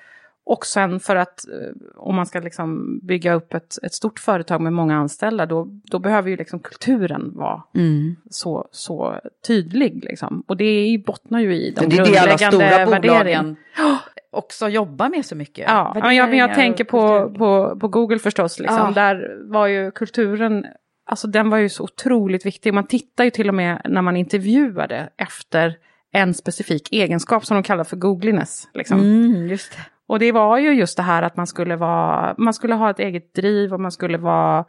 [0.51, 4.61] Och sen för att eh, om man ska liksom bygga upp ett, ett stort företag
[4.61, 8.15] med många anställda, då, då behöver ju liksom kulturen vara Mm.
[8.29, 10.03] så, så tydlig.
[10.03, 10.43] Liksom.
[10.47, 13.55] Och det är ju- bottnar ju i de Det är det grundläggande stora värderingarna.
[14.31, 15.65] också jobbar med så mycket.
[15.67, 18.59] Ja, men jag, men jag tänker på, på, på Google förstås.
[18.59, 18.77] Liksom.
[18.77, 18.91] Ja.
[18.95, 20.65] Där var ju kulturen,
[21.05, 22.73] alltså den var ju så otroligt viktig.
[22.73, 25.75] Man tittar ju till och med när man intervjuade efter
[26.11, 28.67] en specifik egenskap som de kallar för googliness.
[28.73, 28.99] Liksom.
[28.99, 29.77] Mm, just det.
[30.09, 32.99] Och det var ju just det här att man skulle, vara, man skulle ha ett
[32.99, 34.65] eget driv och man skulle vara...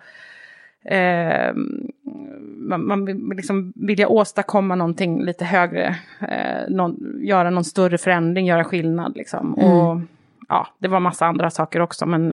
[0.85, 1.55] Eh,
[2.57, 8.47] man, man vill liksom vilja åstadkomma någonting lite högre, eh, någon, göra någon större förändring,
[8.47, 9.17] göra skillnad.
[9.17, 9.55] Liksom.
[9.55, 10.01] Och
[10.49, 12.33] ja, det var massa andra saker också, men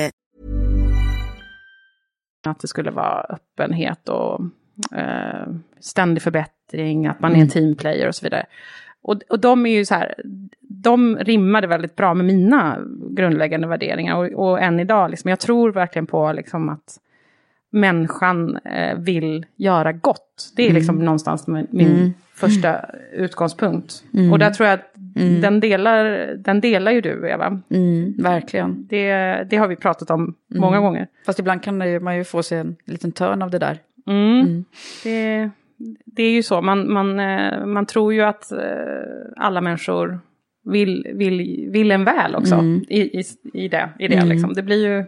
[2.47, 4.41] Att det skulle vara öppenhet och
[4.95, 5.47] eh,
[5.79, 8.45] ständig förbättring, att man är en teamplayer och så vidare.
[9.01, 10.15] Och, och de är ju så här,
[10.59, 12.77] de rimmade väldigt bra med mina
[13.09, 14.15] grundläggande värderingar.
[14.15, 16.99] Och, och än idag, liksom, jag tror verkligen på liksom att
[17.69, 20.53] människan eh, vill göra gott.
[20.55, 24.03] Det är liksom någonstans min, min första utgångspunkt.
[24.31, 24.90] Och där tror jag att
[25.41, 26.03] den, delar,
[26.37, 27.61] den delar ju du, Eva.
[27.69, 28.87] Mm, verkligen.
[28.87, 29.13] Det,
[29.49, 31.07] det har vi pratat om många gånger.
[31.25, 33.77] Fast ibland kan ju- man ju få sig en liten törn av det där.
[34.07, 34.65] Mm.
[35.03, 35.49] Det,
[36.05, 38.57] det är ju så, man, man, eh, man tror ju att eh,
[39.37, 40.19] alla människor
[40.65, 42.85] vill, vill, vill en väl också Mm.
[42.89, 43.89] i, i, i det.
[43.99, 44.29] I det Mm.
[44.29, 44.53] liksom.
[44.53, 45.05] Det blir ju...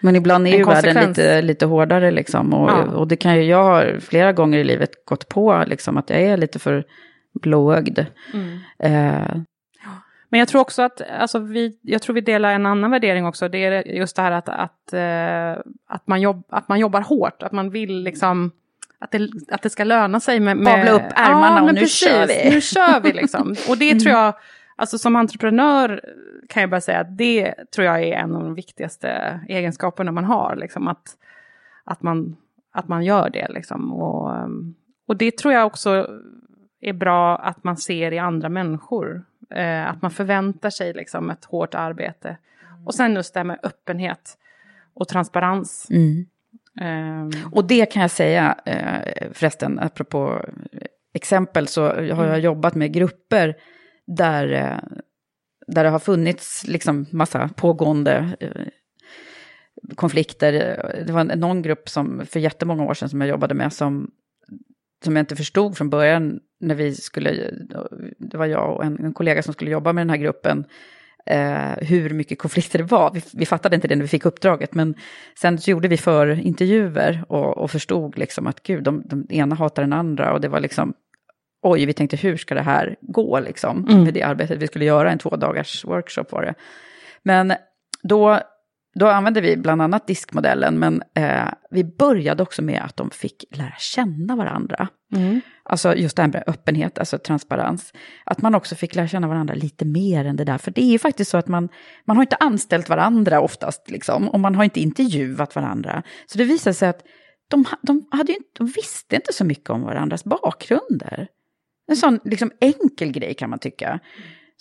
[0.00, 2.54] Men ibland är ju världen lite, lite hårdare liksom.
[2.54, 2.84] Och, Ja.
[2.84, 6.20] och det kan ju, jag har flera gånger i livet gått på liksom att jag
[6.20, 6.84] är lite för
[7.42, 7.98] blåögd.
[8.34, 8.58] Mm.
[8.78, 9.36] Eh,
[10.28, 13.48] Men jag tror också att, alltså vi, jag tror vi delar en annan värdering också.
[13.48, 17.42] Det är just det här att, att, eh, att, man, jobb, att man jobbar hårt,
[17.42, 18.50] att man vill liksom,
[18.98, 20.56] att det, att det ska löna sig med...
[20.56, 22.50] med Bavla upp ärmarna och men nu kör vi.
[22.50, 23.56] Nu kör vi liksom.
[23.68, 24.34] Och det tror jag,
[24.76, 26.00] alltså som entreprenör
[26.48, 30.24] kan jag bara säga att det tror jag är en av de viktigaste egenskaperna man
[30.24, 30.56] har.
[30.56, 31.16] Liksom, att,
[31.84, 32.36] att, man,
[32.72, 33.92] att man gör det liksom.
[33.92, 34.32] Och,
[35.08, 36.08] och det tror jag också
[36.80, 39.22] är bra att man ser i andra människor.
[39.50, 42.36] Eh, att man förväntar sig liksom ett hårt arbete.
[42.86, 44.38] Och sen just det här med öppenhet
[44.94, 45.86] och transparens.
[45.90, 46.26] mm.
[46.80, 50.44] Ehm, Och det kan jag säga, eh, förresten, apropå
[51.14, 52.40] exempel, så har jag Mm.
[52.40, 53.56] jobbat med grupper
[54.06, 54.98] där, eh,
[55.66, 58.66] där det har funnits liksom massa pågående eh,
[59.94, 60.52] konflikter.
[61.06, 64.10] Det var någon grupp som för jättemånga år sedan som jag jobbade med som,
[65.04, 67.50] som jag inte förstod från början när vi skulle,
[68.18, 70.64] det var jag och en, en kollega som skulle jobba med den här gruppen,
[71.26, 73.10] eh, hur mycket konflikter det var.
[73.14, 74.94] Vi, vi fattade inte det när vi fick uppdraget, men
[75.40, 79.82] sen gjorde vi för intervjuer och, och förstod liksom att gud, de, de ena hatar
[79.82, 80.94] den andra och det var liksom,
[81.62, 84.04] oj, vi tänkte hur ska det här gå liksom, Mm.
[84.04, 86.54] med det arbetet vi skulle göra, en två dagars workshop var det.
[87.22, 87.52] Men
[88.02, 88.40] då,
[88.98, 93.44] då använde vi bland annat diskmodellen, men eh, vi började också med att de fick
[93.50, 94.88] lära känna varandra.
[95.14, 95.40] mm.
[95.68, 97.92] Alltså just det här med öppenhet, alltså transparens.
[98.24, 100.58] Att man också fick lära känna varandra lite mer än det där.
[100.58, 101.68] För det är ju faktiskt så att man,
[102.04, 106.02] man har inte anställt varandra oftast, liksom, och man har inte intervjuat varandra.
[106.26, 107.02] Så det visade sig att
[107.50, 111.28] de, de, hade inte, de visste inte så mycket om varandras bakgrunder.
[111.88, 114.00] En sån liksom, enkel grej kan man tycka.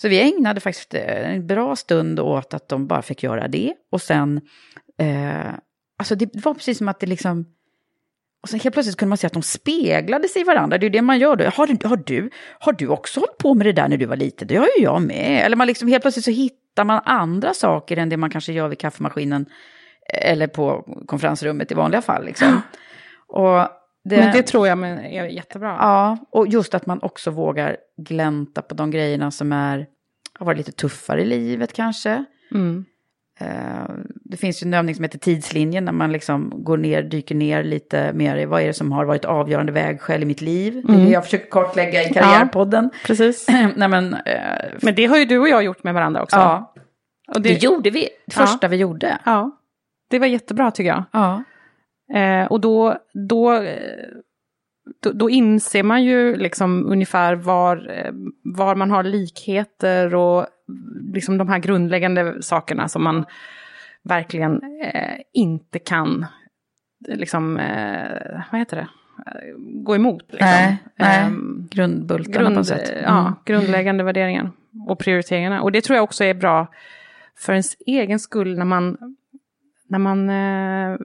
[0.01, 3.73] Så vi ägnade faktiskt eh, en bra stund åt att de bara fick göra det.
[3.91, 4.41] Och sen,
[4.99, 5.53] eh,
[5.99, 7.45] alltså det var precis som att det liksom,
[8.43, 10.77] och sen helt plötsligt kunde man se att de speglade sig i varandra.
[10.77, 11.45] Det är ju det man gör då.
[11.49, 12.29] Har, du- har, du,
[12.60, 14.47] har du också hållit på med det där när du var liten?
[14.47, 15.45] Det har ju jag med.
[15.45, 18.67] Eller man liksom helt plötsligt så hittar man andra saker än det man kanske gör
[18.67, 19.45] vid kaffemaskinen.
[20.13, 22.25] Eller på konferensrummet i vanliga fall.
[22.25, 22.62] Liksom.
[23.27, 23.67] Och
[24.05, 25.67] det, Men det tror jag men är jättebra.
[25.79, 29.85] Ja, och just att man också vågar glänta på de grejerna som är,
[30.39, 32.25] har varit lite tuffare i livet kanske.
[32.51, 32.85] Mm.
[33.39, 33.47] Eh,
[34.25, 37.63] det finns ju en övning som heter tidslinjen när man liksom går ner, dyker ner
[37.63, 40.73] lite mer i vad är det som har varit avgörande vägskäl i mitt liv.
[40.73, 41.05] Det är Mm.
[41.05, 42.89] det jag försöker kartlägga i Karriärpodden.
[43.05, 43.47] Precis.
[43.75, 44.39] Nej, men, eh,
[44.81, 46.35] Men det har ju du och jag gjort med varandra också.
[46.35, 46.73] ja,
[47.35, 49.17] Och det, det, gjorde vi, det första vi gjorde.
[49.25, 49.51] ja,
[50.09, 51.03] det var jättebra tycker jag.
[51.11, 51.43] Ja.
[52.13, 53.63] Eh, och då, då,
[55.01, 58.11] då, då inser man ju liksom ungefär var, eh,
[58.43, 60.47] var man har likheter och
[61.13, 63.25] liksom de här grundläggande sakerna som man
[64.03, 66.25] verkligen eh, inte kan,
[67.07, 68.87] eh, liksom, eh, vad heter det,
[69.83, 70.23] gå emot.
[70.29, 70.47] Liksom.
[70.47, 71.19] Nej, nej.
[71.19, 72.89] Ehm, Grundbultarna på grund, något sätt.
[72.89, 73.03] Mm.
[73.03, 74.51] ja, grundläggande värderingar
[74.87, 75.61] och prioriteringarna.
[75.61, 76.67] Och det tror jag också är bra
[77.37, 78.97] för ens egen skull när man,
[79.87, 80.97] när man eh,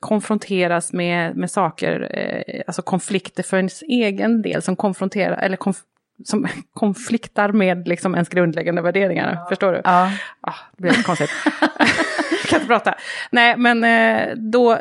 [0.00, 5.76] konfronteras med, med saker, eh, alltså konflikter för ens egen del som konfronterar, eller konf,
[6.24, 9.38] som konfliktar med liksom ens grundläggande värderingar.
[9.48, 9.80] Förstår du?
[9.84, 10.10] Ja.
[10.40, 11.30] Ah, det blir konstigt.
[12.50, 12.94] kan inte prata.
[13.30, 14.78] Nej, men eh, då,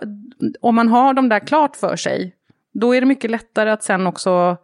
[0.62, 2.36] om man har de där klart för sig,
[2.74, 4.58] då är det mycket lättare att sen också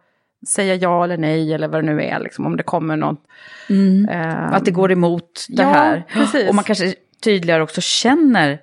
[0.48, 3.24] säga ja eller nej eller vad det nu är, liksom, om det kommer något.
[3.70, 4.08] Mm.
[4.08, 6.04] Eh, Att det går emot det ja, här.
[6.12, 6.48] precis.
[6.48, 8.58] Och man kanske tydligare också känner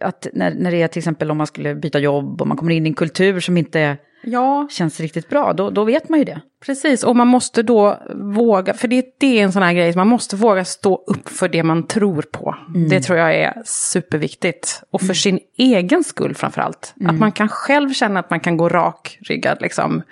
[0.00, 2.72] att när, när det är till exempel om man skulle byta jobb och man kommer
[2.72, 6.24] in i en kultur som inte Ja, känns riktigt bra, då, då vet man ju
[6.24, 6.40] det.
[6.66, 7.04] precis.
[7.04, 10.36] Och man måste då våga, för det, det är en sån här grej, man måste
[10.36, 12.54] våga stå upp för det man tror på.
[12.90, 14.82] Det tror jag är superviktigt.
[14.90, 16.94] Och för sin egen skull framförallt.
[17.06, 20.02] Att man kan själv känna att man kan gå rakryggad liksom.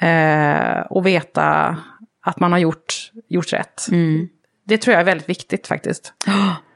[0.00, 1.76] Eh, och veta
[2.24, 3.86] att man har gjort, gjort rätt.
[4.66, 6.12] Det tror jag är väldigt viktigt faktiskt.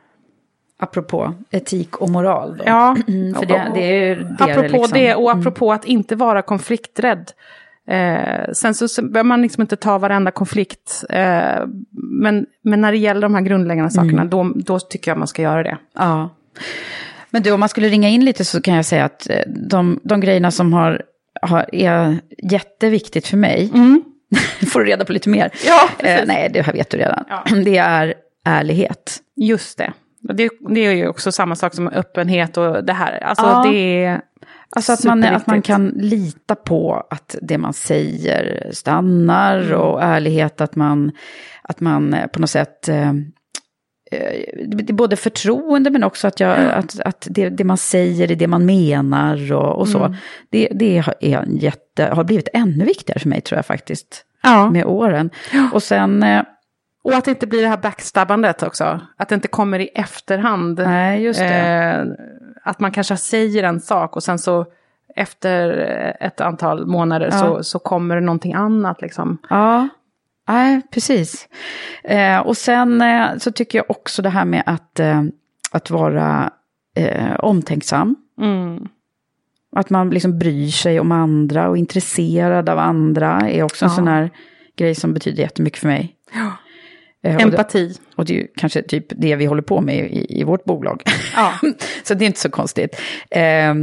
[0.79, 2.57] Apropå etik och moral.
[2.57, 2.65] Då.
[2.67, 4.89] Ja, Mm, för det, det är ju det apropå det liksom.
[4.99, 7.31] det och apropå att inte vara konflikträdd.
[7.89, 11.05] Eh, sen så så behöver man liksom inte ta varenda konflikt.
[11.11, 14.29] Eh, men, men när det gäller de här grundläggande sakerna, Mm.
[14.29, 15.79] då, då tycker jag man ska göra det.
[15.95, 16.31] Ja.
[17.31, 20.01] Men du, om man skulle ringa in lite så kan jag säga att eh, de,
[20.03, 21.03] de grejerna som har,
[21.43, 23.71] har, är jätteviktigt för mig,
[24.73, 25.41] får du reda på lite mer.
[25.41, 25.51] Mm.
[25.67, 27.25] Ja, eh, nej, det här vet du redan.
[27.29, 27.45] Ja.
[27.65, 29.17] Det är ärlighet.
[29.37, 29.93] Just det.
[30.35, 30.51] Det.
[30.69, 33.23] Det är ju också samma sak som öppenhet och det här.
[33.25, 33.65] Alltså Ja.
[33.71, 34.21] det är...
[34.77, 39.81] Alltså att man, att man kan lita på att det man säger stannar Mm.
[39.81, 41.13] och ärlighet att man,
[41.63, 42.89] att man eh, på något sätt...
[42.89, 43.09] Eh,
[44.13, 48.47] eh, både förtroende men också att, jag, att, att det, det man säger är det
[48.47, 49.99] man menar och, och så.
[50.05, 50.17] Mm.
[50.51, 54.25] Det, det är en jätte, har blivit ännu viktigare för mig tror jag faktiskt.
[54.43, 54.71] Ja.
[54.71, 55.31] Med åren.
[55.73, 56.23] Och sen...
[56.23, 56.43] eh,
[57.07, 59.01] Och att det inte blir det här backstabbandet också.
[59.17, 60.79] Att det inte kommer i efterhand.
[60.79, 61.41] Nej, just.
[61.41, 62.01] Eh,
[62.65, 64.67] att man kanske säger en sak och sen så
[65.17, 65.69] efter
[66.21, 67.39] ett antal månader Ja.
[67.39, 69.39] så, så kommer det någonting annat liksom.
[69.51, 69.89] Ja,
[70.49, 71.49] nej, precis.
[72.05, 75.23] Eh, och sen eh, så tycker jag också det här med att, eh,
[75.73, 76.51] att vara
[76.97, 78.17] eh, omtänksam.
[78.41, 78.89] Mm.
[79.77, 83.95] Att man liksom bryr sig om andra och intresserad av andra är också en Ja.
[83.97, 84.31] sån här
[84.77, 86.17] grej som betyder jättemycket för mig.
[86.35, 86.53] Ja.
[87.27, 87.95] Eh, och det- Empati.
[88.17, 91.03] Och det är ju kanske typ det vi håller på med i, i vårt bolag.
[91.37, 91.53] Ja.
[92.05, 93.01] så det är inte så konstigt.
[93.31, 93.75] Eh,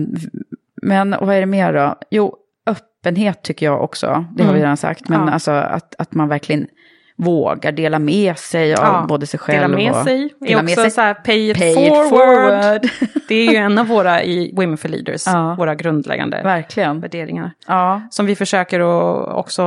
[0.82, 1.96] men och vad är det mer då?
[2.12, 2.36] Jo,
[2.68, 4.08] öppenhet tycker jag också.
[4.08, 4.62] Det har vi Mm.
[4.62, 5.10] redan sagt.
[5.10, 5.34] Men Ja.
[5.34, 6.68] alltså att, att man verkligen
[7.16, 9.06] vågar dela med sig av Ja.
[9.10, 10.04] både sig själv Dela med och...
[10.04, 10.30] sig.
[10.40, 10.92] Dela är med också sig.
[10.92, 12.10] så här pay it Pay it forward.
[12.10, 12.90] forward.
[13.28, 15.56] det är ju en av våra i Women for Leaders, Ja.
[15.58, 17.00] våra grundläggande Verkligen.
[17.00, 17.52] värderingar.
[17.68, 18.02] Ja.
[18.12, 19.64] Som vi försöker att också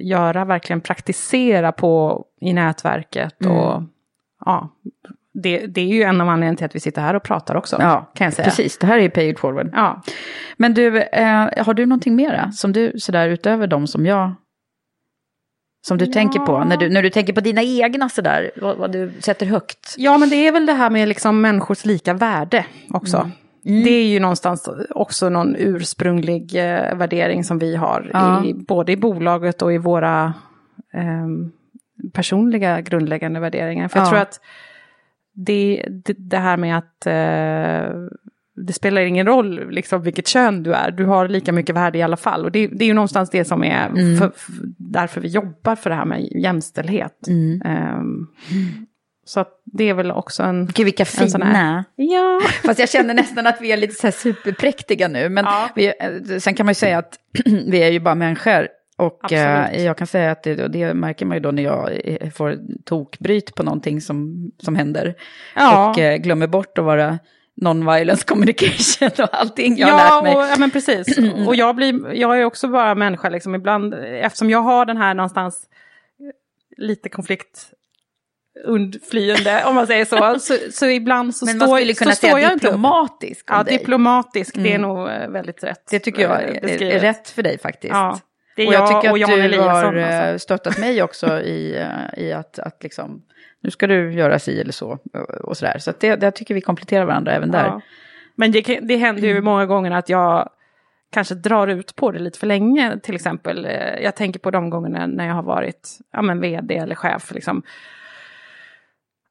[0.00, 3.44] göra, verkligen praktisera på i nätverket.
[3.44, 3.56] Mm.
[3.56, 3.82] Och,
[4.44, 4.68] ja,
[5.34, 7.76] det, det är ju en av anledningarna till att vi sitter här och pratar också.
[7.80, 8.44] Ja, kan jag säga.
[8.44, 8.78] precis.
[8.78, 9.70] Det här är pay it forward.
[9.72, 10.02] Ja.
[10.56, 14.34] Men du, eh, har du någonting mera som du, sådär utöver de som jag...
[15.86, 16.12] Som du Ja.
[16.12, 19.46] tänker på, när du, när du tänker på dina egna sådär, vad, vad du sätter
[19.46, 19.94] högt?
[19.96, 23.16] ja, men det är väl det här med liksom människors lika värde också.
[23.16, 23.30] Mm.
[23.84, 28.44] Det är ju någonstans också någon ursprunglig eh, värdering som vi har, Ja.
[28.44, 30.34] i, både i bolaget och i våra
[30.92, 31.50] ehm,
[32.12, 33.88] personliga grundläggande värderingar.
[33.88, 34.10] För jag Ja.
[34.10, 34.40] tror att
[35.32, 37.94] det, det, det här med att eh,
[38.66, 42.02] det spelar ingen roll liksom, vilket kön du är, du har lika mycket värde i
[42.02, 42.44] alla fall.
[42.44, 44.16] Och det, det är ju någonstans det som är Mm.
[44.16, 47.28] för, för, därför vi jobbar för det här med jämställdhet.
[47.28, 47.62] Mm.
[47.64, 48.26] Ehm,
[49.28, 50.66] så det är väl också en...
[50.74, 51.84] Gud vilka en sån här- fina.
[51.96, 52.40] Ja.
[52.64, 55.28] Fast jag känner nästan att vi är lite så här superpräktiga nu.
[55.28, 55.68] Men Ja.
[55.74, 57.18] vi, eh, sen kan man ju säga att
[57.66, 58.68] vi är ju bara människor.
[58.96, 59.84] Och eh, Absolut.
[59.84, 63.54] jag kan säga att det, det märker man ju då när jag eh, får tokbryt
[63.54, 65.14] på någonting som, som händer.
[65.54, 65.90] Ja.
[65.90, 67.18] Och glömmer bort att vara
[67.62, 70.36] non-violence communication och allting jag har ja, lärt mig.
[70.36, 71.18] Och, ja, men precis.
[71.46, 75.14] Och jag, blir, jag är också bara människa, liksom, ibland, eftersom jag har den här
[75.14, 75.68] någonstans
[76.76, 77.72] lite konflikt
[78.64, 82.52] undflyende, om man säger så, så, så ibland så Men står, kunna så står jag
[82.52, 83.78] diplomatisk om Ja, dig.
[83.78, 84.82] diplomatisk, det är Mm.
[84.82, 85.82] nog eh, väldigt rätt.
[85.90, 87.92] Det tycker jag eh, är, är rätt för dig faktiskt.
[87.94, 88.18] Ja,
[88.56, 90.30] det är och jag, jag tycker och att Jan du Eliasson, har alltså.
[90.30, 93.22] eh, stöttat mig också i, i att, att liksom,
[93.62, 94.98] nu ska du göra si eller så
[95.44, 95.78] och- sådär.
[95.78, 97.64] Så det, jag tycker vi kompletterar varandra även där.
[97.64, 97.80] Ja.
[98.36, 100.48] Men det, det händer ju många gånger att jag
[101.12, 102.98] kanske drar ut på det lite för länge.
[103.02, 103.68] Till exempel,
[104.02, 107.34] jag tänker på de gångerna när jag har varit ja, men vd eller chef.
[107.34, 107.62] Liksom.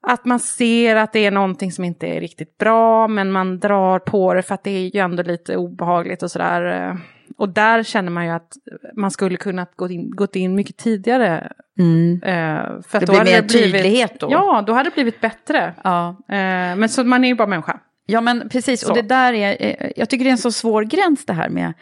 [0.08, 4.00] Att man ser att det är någonting som inte är riktigt bra, men man drar
[4.00, 6.98] på det för att det är ju ändå lite obehagligt och sådär.
[7.38, 8.52] Och där känner man ju att
[8.96, 11.52] man skulle kunnat gått in, gått in mycket tidigare.
[11.80, 12.14] Mm.
[12.24, 14.28] eh, För att Det då blir mer blivit- tydlighet då.
[14.32, 15.74] Ja, då hade det blivit bättre.
[15.84, 16.10] Ja.
[16.30, 16.36] Eh,
[16.76, 17.80] Men så man är ju bara människa.
[18.06, 18.82] Ja, men precis.
[18.82, 18.90] Så.
[18.90, 21.50] Och det där är, eh, jag tycker det är en så svår gräns det här
[21.50, 21.74] med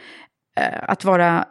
[0.81, 1.45] att vara,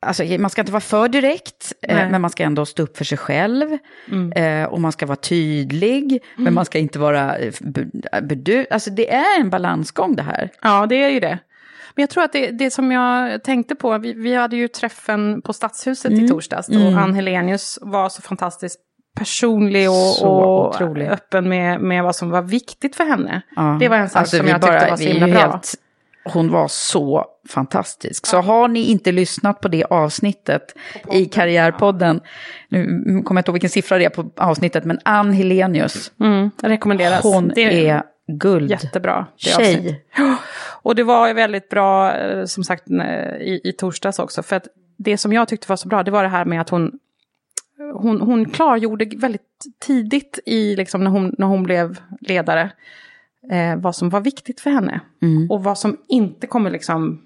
[0.00, 2.10] alltså man ska inte vara för direkt, eh, Nej.
[2.10, 3.78] men man ska ändå stå upp för sig själv.
[4.10, 4.32] Mm.
[4.32, 7.52] Eh, och man ska vara tydlig, men man ska inte vara eh,
[8.22, 8.66] bedu.
[8.70, 10.50] Alltså det är en balansgång det här.
[10.62, 11.38] Ja, det är ju det.
[11.94, 15.42] Men jag tror att det, det som jag tänkte på, vi, vi hade ju träffen
[15.42, 16.98] på Stadshuset i torsdags och Mm.
[16.98, 18.80] Ann Helenius var så fantastiskt
[19.16, 23.42] personlig och, och öppen med, med vad som var viktigt för henne.
[23.56, 23.76] Ja.
[23.80, 25.38] Det var en sak Alltså, som jag tyckte bara- var så himla bra.
[25.40, 25.74] helt-
[26.32, 28.26] Hon var så fantastisk.
[28.26, 30.74] Så har ni inte lyssnat på det avsnittet
[31.12, 32.20] i Karriärpodden,
[32.68, 36.50] nu kommer jag inte ihåg vilken siffra det är på avsnittet, men Ann Helenius, Mm,
[36.62, 37.22] rekommenderas.
[37.22, 38.70] hon Det är guld.
[38.70, 39.26] Jättebra.
[39.32, 40.04] det Tjej.
[40.82, 42.90] Och det var väldigt bra, eh, som sagt,
[43.40, 44.42] i, i torsdags också.
[44.42, 44.66] För att
[44.98, 46.92] det som jag tyckte var så bra, det var det här med att hon,
[47.94, 49.42] hon, hon klargjorde väldigt
[49.86, 52.70] tidigt i, liksom, när, hon, när hon blev ledare,
[53.50, 55.00] eh, vad som var viktigt för henne.
[55.22, 55.50] Mm.
[55.50, 57.22] Och vad som inte kommer liksom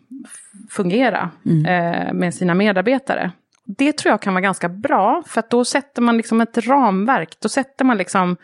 [0.70, 1.66] fungera Mm.
[1.66, 3.32] eh, med sina medarbetare.
[3.66, 7.36] Det tror jag kan vara ganska bra, för att då sätter man liksom ett ramverk.
[7.40, 8.36] Då sätter man liksom,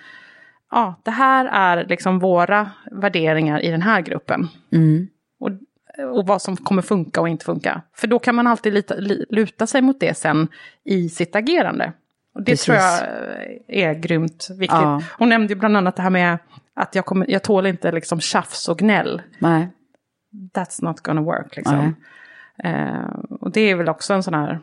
[0.71, 4.49] ja, det här är liksom våra värderingar i den här gruppen.
[4.73, 5.09] Mm.
[5.41, 5.51] Och,
[6.17, 7.83] och vad som kommer funka och inte funka.
[7.95, 10.49] För då kan man alltid lita, li, luta sig mot det sen
[10.85, 11.93] i sitt agerande.
[12.35, 12.65] Och det Precis.
[12.65, 13.01] tror jag
[13.69, 14.71] eh, är grymt viktigt.
[14.81, 15.03] Ja.
[15.19, 16.39] Hon nämnde ju bland annat det här med
[16.77, 19.23] att jag, kommer, jag tål inte liksom tjafs och gnäll.
[19.39, 19.69] Nej.
[20.55, 21.57] that's not gonna work.
[21.57, 21.95] Liksom.
[22.65, 24.61] Eh, och det är väl också en sån här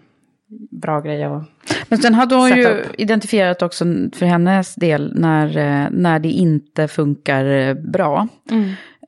[0.72, 1.44] bra grej att
[1.90, 2.86] Men sen hade hon ju upp.
[2.98, 3.86] identifierat också
[4.16, 8.28] för hennes del när, eh, när det inte funkar eh, bra.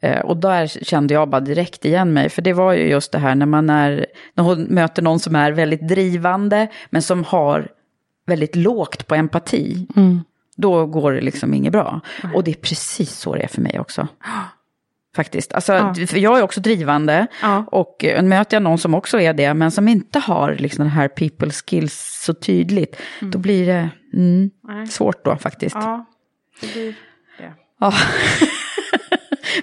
[0.02, 3.20] Eh, Och där kände jag bara direkt igen mig, för det var ju just det
[3.20, 7.68] här när man är, när hon möter någon som är väldigt drivande, men som har
[8.26, 9.88] väldigt lågt på empati.
[10.62, 12.02] Då går det liksom inget bra.
[12.36, 14.08] Och det är precis så det är för mig också.
[15.16, 15.54] Faktiskt.
[15.54, 15.94] Alltså, Ja.
[16.14, 17.28] jag är också drivande.
[17.42, 17.64] Ja.
[17.72, 20.92] Och eh, möter jag någon som också är det, men som inte har liksom den
[20.92, 24.50] här people skills så tydligt, då blir det mm,
[24.90, 25.76] svårt då faktiskt.
[25.76, 26.06] Ja,
[26.62, 26.96] det blir
[27.38, 27.54] det.
[27.80, 27.94] Ja.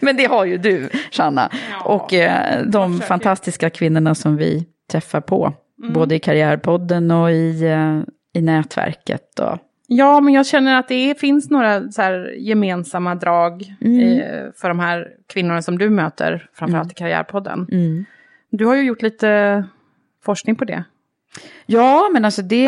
[0.00, 1.50] Men det har ju du, Shanna.
[1.84, 5.52] och eh, de fantastiska kvinnorna som vi träffar på.
[5.82, 5.92] Mm.
[5.92, 8.00] Både i Karriärpodden och i, eh,
[8.40, 9.38] i nätverket.
[9.38, 14.20] Och, Ja, men jag känner att det är, finns några så gemensamma drag Mm.
[14.20, 17.68] eh, för de här kvinnorna som du möter, framförallt i Karriärpodden.
[17.72, 18.04] Mm.
[18.50, 19.64] Du har ju gjort lite
[20.24, 20.84] forskning på det.
[21.66, 22.66] Ja, men alltså det...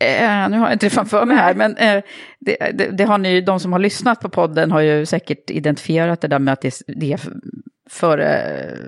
[0.00, 2.02] Eh, nu har jag inte det framför mig här, men eh,
[2.38, 6.20] det, det, det har ni, de som har lyssnat på podden har ju säkert identifierat
[6.20, 7.20] det där med att det, det är
[7.90, 8.18] för...
[8.18, 8.78] Eh,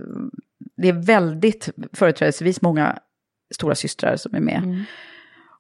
[0.77, 2.99] det är väldigt företrädesvis många
[3.55, 4.85] stora systrar som är med.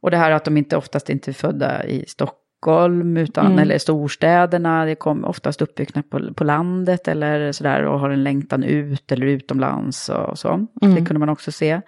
[0.07, 3.59] Och det här att de inte oftast inte är födda i Stockholm, utan, Mm.
[3.59, 8.63] eller storstäderna, det kommer oftast uppbyggna på, på landet eller sådär och har en längtan
[8.65, 10.49] ut eller utomlands och så.
[10.83, 10.95] Mm.
[10.95, 11.81] Det kunde man också se.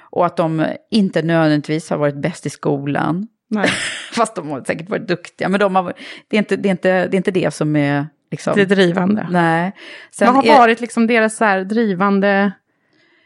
[0.00, 3.28] Och att de inte nödvändigtvis har varit bäst i skolan.
[4.14, 5.48] Fast de har säkert varit duktiga.
[5.48, 5.92] Men de har,
[6.28, 8.06] det, är inte, det, är inte, det är inte det som är...
[8.30, 9.26] Liksom, Det är drivande.
[9.30, 9.72] Nej.
[10.10, 12.52] Sen Vad har är varit liksom deras så drivande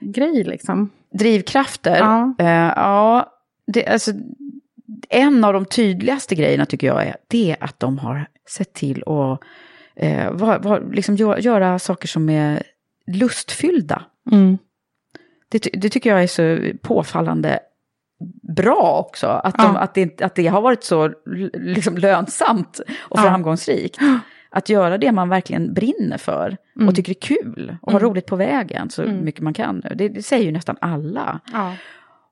[0.00, 0.90] grej liksom?
[1.18, 1.96] drivkrafter.
[1.96, 2.34] Ja.
[2.38, 3.32] Eh, ja
[3.66, 4.12] det, alltså,
[5.08, 9.02] en av de tydligaste grejerna tycker jag är, det är att de har sett till
[9.06, 9.40] att
[9.96, 12.62] eh, var, var, liksom gö- göra saker som är
[13.06, 14.02] lustfyllda.
[14.32, 14.58] Mm.
[15.48, 17.58] Det, det tycker jag är så påfallande
[18.56, 19.26] bra också.
[19.26, 19.78] Att, de, Ja.
[19.78, 21.12] att, det, att det har varit så
[21.54, 23.22] liksom, lönsamt och Ja.
[23.22, 23.98] framgångsrikt.
[24.50, 26.88] Att göra det man verkligen brinner för Mm.
[26.88, 28.02] och tycker är kul och Mm.
[28.02, 29.24] roligt på vägen så Mm.
[29.24, 29.80] mycket man kan.
[29.94, 31.40] Det, det säger ju nästan alla.
[31.52, 31.74] Ja.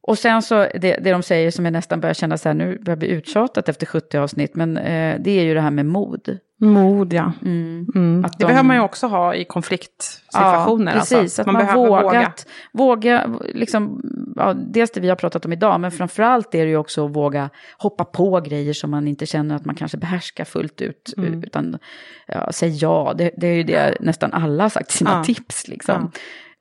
[0.07, 2.65] Och sen så, det, det de säger som jag nästan börjar känna så här, nu
[2.67, 5.87] börjar jag bli uttjatat efter 70 avsnitt, men eh, det är ju det här med
[5.87, 6.39] mod.
[6.61, 7.33] Mod, ja.
[7.43, 7.87] Mm.
[7.95, 8.25] Mm.
[8.25, 10.93] Att Det de- behöver man ju också ha i konfliktsituationer.
[10.93, 11.19] Ja, precis.
[11.19, 11.43] alltså.
[11.43, 14.03] att man, behöver vågat, våga, liksom,
[14.37, 17.17] ja, dels det vi har pratat om idag, men framförallt är det ju också att
[17.17, 21.15] våga hoppa på grejer som man inte känner att man kanske behärskar fullt ut.
[21.17, 21.45] Mm.
[21.45, 21.79] Utan
[22.27, 25.25] ja, säg ja, det, det är ju det nästan alla har sagt sina Ja.
[25.25, 25.69] tips.
[25.69, 26.11] Liksom.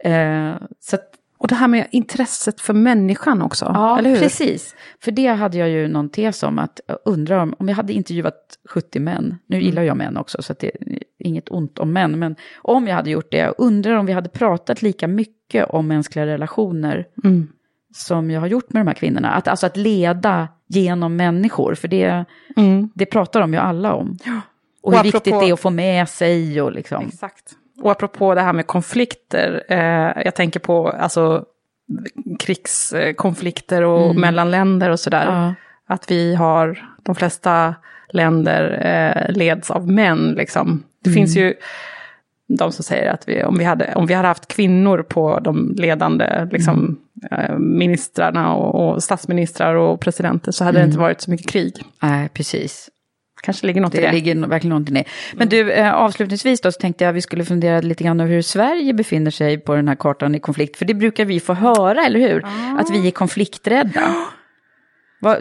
[0.03, 1.09] Eh, så att,
[1.43, 4.19] Och det här med intresset för människan också, Ja, eller hur?
[4.19, 4.75] precis.
[5.03, 7.93] För det hade jag ju någon tes om, att jag undrar om, om jag hade
[7.93, 8.35] intervjuat
[8.69, 9.65] 70 män, nu Mm.
[9.65, 13.09] gillar jag män också, så det är inget ont om män, men om jag hade
[13.09, 17.47] gjort det, jag undrar om vi hade pratat lika mycket om mänskliga relationer Mm.
[17.95, 19.31] som jag har gjort med de här kvinnorna.
[19.31, 22.25] Att, alltså att leda genom människor, för det,
[22.57, 22.89] Mm.
[22.95, 24.17] det pratar de ju alla om.
[24.81, 27.05] Och, Och hur apropå- viktigt det är att få med sig och liksom.
[27.07, 27.51] Exakt.
[27.81, 31.45] Och apropå det här med konflikter, eh, jag tänker på alltså,
[32.39, 34.21] krigskonflikter och Mm.
[34.21, 35.25] mellan länder och sådär.
[35.25, 35.53] Ja.
[35.93, 37.75] Att vi har, de flesta
[38.09, 40.83] länder eh, leds av män liksom.
[41.03, 41.15] Det Mm.
[41.15, 41.53] finns ju
[42.47, 45.75] de som säger att vi, om, vi hade, om vi hade haft kvinnor på de
[45.77, 46.97] ledande liksom,
[47.31, 47.45] Mm.
[47.49, 50.89] eh, ministrarna och, och statsministrar och presidenter så hade det Mm.
[50.89, 51.73] inte varit så mycket krig.
[52.01, 52.89] Nej, precis.
[53.43, 54.11] Kanske ligger något i Det det.
[54.11, 55.09] ligger verkligen någonting i det.
[55.35, 58.31] Men du, eh, avslutningsvis då så tänkte jag att vi skulle fundera lite grann över
[58.33, 60.77] hur Sverige befinner sig på den här kartan i konflikt.
[60.77, 62.45] För det brukar vi få höra, eller hur?
[62.79, 64.01] Att vi är konflikträdda.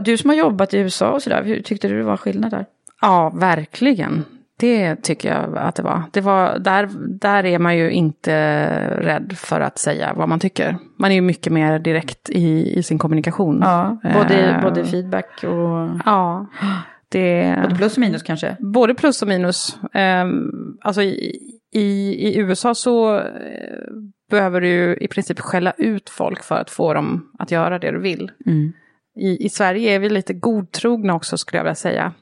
[0.00, 2.66] Du som har jobbat i USA och sådär, hur tyckte du det var skillnad där?
[3.00, 4.24] Ja, verkligen.
[4.56, 6.02] Det tycker jag att det var.
[6.12, 6.88] Det var där,
[7.20, 8.66] där är man ju inte
[9.00, 10.76] rädd för att säga vad man tycker.
[10.98, 13.60] Man är ju mycket mer direkt i, i sin kommunikation.
[13.62, 15.88] Ja, både, Eh, både feedback och...
[16.06, 16.46] Ja,
[17.12, 17.58] det...
[17.62, 18.56] Både plus och minus kanske?
[18.60, 19.78] Både plus och minus.
[19.94, 21.38] Um, alltså i,
[21.72, 21.82] i,
[22.28, 23.22] i USA så eh,
[24.30, 28.00] behöver du i princip skälla ut folk för att få dem att göra det du
[28.00, 28.30] vill.
[28.46, 28.72] Mm.
[29.16, 32.12] I, I Sverige är vi lite godtrogna också skulle jag vilja säga.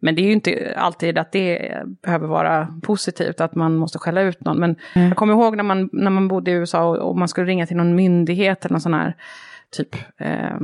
[0.00, 4.20] Men det är ju inte alltid att det behöver vara positivt, att man måste skälla
[4.20, 4.60] ut någon.
[4.60, 7.46] Men jag kommer ihåg när man, när man bodde i USA och, och man skulle
[7.46, 9.16] ringa till någon myndighet eller någon sån här,
[9.70, 10.56] typ eh,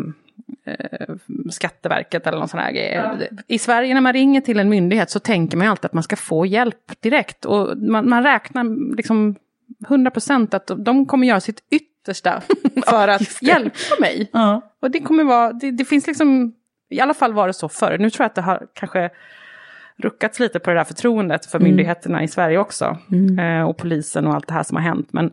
[1.51, 3.31] Skatteverket eller någon sån här grej.
[3.47, 6.03] I Sverige när man ringer till en myndighet så tänker man ju alltid att man
[6.03, 7.45] ska få hjälp direkt.
[7.45, 9.35] Och man, man räknar liksom
[9.89, 12.43] 100% att de kommer göra sitt yttersta
[12.87, 14.31] för att hjälpa mig.
[14.33, 14.75] Ja.
[14.83, 16.53] Och det kommer vara, det, det finns liksom,
[16.91, 17.99] i alla fall var det så förr.
[17.99, 19.11] Nu tror jag att det har kanske
[19.97, 21.69] ruckats lite på det där förtroendet för Mm.
[21.69, 22.99] myndigheterna i Sverige också.
[23.13, 23.39] Mm.
[23.39, 25.09] Eh, och polisen och allt det här som har hänt.
[25.13, 25.31] Men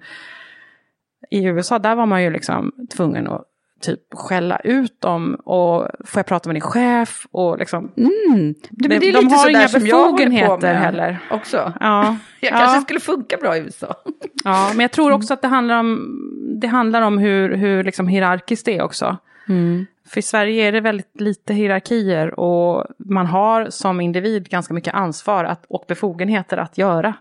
[1.29, 3.43] i USA, där var man ju liksom tvungen att
[3.85, 7.91] typ skälla ut dem och får jag prata med din chef och liksom.
[7.97, 8.55] Mm.
[8.69, 11.19] Det, men det är de lite har inga befogenheter heller.
[11.31, 11.73] Också.
[11.79, 12.17] Ja.
[12.39, 12.57] Jag ja.
[12.57, 13.95] kanske skulle funka bra i USA.
[14.43, 16.17] Ja, men jag tror också att det handlar om,
[16.61, 19.17] det handlar om hur, hur liksom hierarkiskt det är också.
[19.49, 19.85] Mm.
[20.07, 24.93] För i Sverige är det väldigt lite hierarkier och man har som individ ganska mycket
[24.93, 27.13] ansvar att, och befogenheter att göra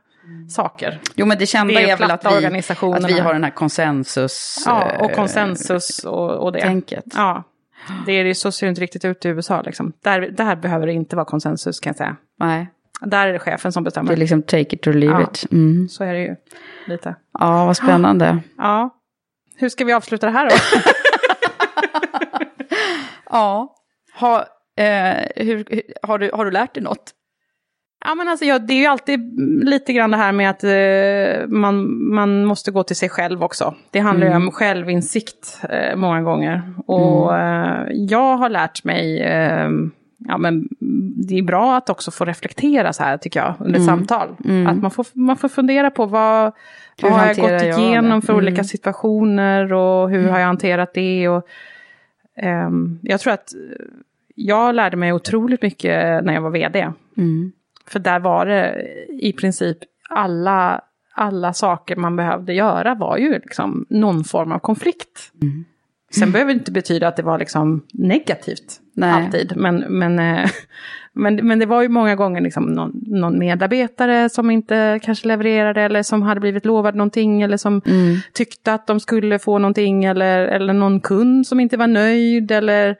[0.48, 1.00] saker.
[1.14, 2.46] Jo, men det kända Det är är, väl att vi,
[2.94, 4.62] att vi har den här konsensus...
[4.66, 6.60] Ja, och eh, konsensus och, och det.
[6.60, 7.04] tänket.
[7.14, 7.42] Ja,
[8.06, 9.62] det är det så ser det inte riktigt ut i USA.
[9.62, 9.92] Liksom.
[10.02, 12.16] Där, där behöver det inte vara konsensus kan jag säga.
[12.38, 12.70] Nej,
[13.00, 14.08] Där är det chefen som bestämmer.
[14.08, 15.28] det är liksom take it or leave Ja.
[15.32, 15.52] it.
[15.52, 15.88] Mm.
[15.88, 16.36] Så är det ju
[16.86, 17.14] lite.
[17.38, 18.38] Ja, vad spännande.
[18.58, 18.90] Ja.
[19.56, 20.56] Hur ska vi avsluta det här då?
[23.30, 23.74] Ja.
[24.20, 24.38] Ha,
[24.76, 27.12] eh, hur, har, du, har du lärt dig något?
[28.04, 31.48] Ja, men alltså, ja, det är ju alltid lite grann det här med att eh,
[31.48, 33.74] man, man måste gå till sig själv också.
[33.90, 34.42] Det handlar ju Mm.
[34.42, 36.62] om självinsikt eh, många gånger.
[36.86, 39.68] Och eh, jag har lärt mig, eh,
[40.18, 40.68] ja men
[41.28, 43.86] det är bra att också få reflektera så här tycker jag under Mm.
[43.86, 44.28] samtal.
[44.44, 44.66] Mm.
[44.66, 46.52] Att man får, man får fundera på vad,
[47.02, 48.26] Hur vad har jag gått jag igenom det?
[48.26, 48.44] för Mm.
[48.44, 51.28] olika situationer och hur har jag hanterat det.
[51.28, 51.46] Och,
[52.36, 53.48] ehm, jag tror att
[54.34, 56.92] jag lärde mig otroligt mycket när jag var vd.
[57.16, 57.52] Mm.
[57.88, 58.86] För där var det
[59.20, 59.78] i princip
[60.10, 60.80] alla,
[61.14, 65.32] alla saker man behövde göra var ju liksom någon form av konflikt.
[65.42, 65.64] Mm.
[66.14, 69.10] Sen behöver det inte betyda att det var liksom negativt Nej.
[69.10, 69.52] alltid.
[69.56, 70.50] Men, men, eh,
[71.12, 75.82] men, men det var ju många gånger liksom någon, någon medarbetare som inte kanske levererade
[75.82, 78.16] eller som hade blivit lovad någonting eller som Mm.
[78.32, 82.96] tyckte att de skulle få någonting eller, eller någon kund som inte var nöjd eller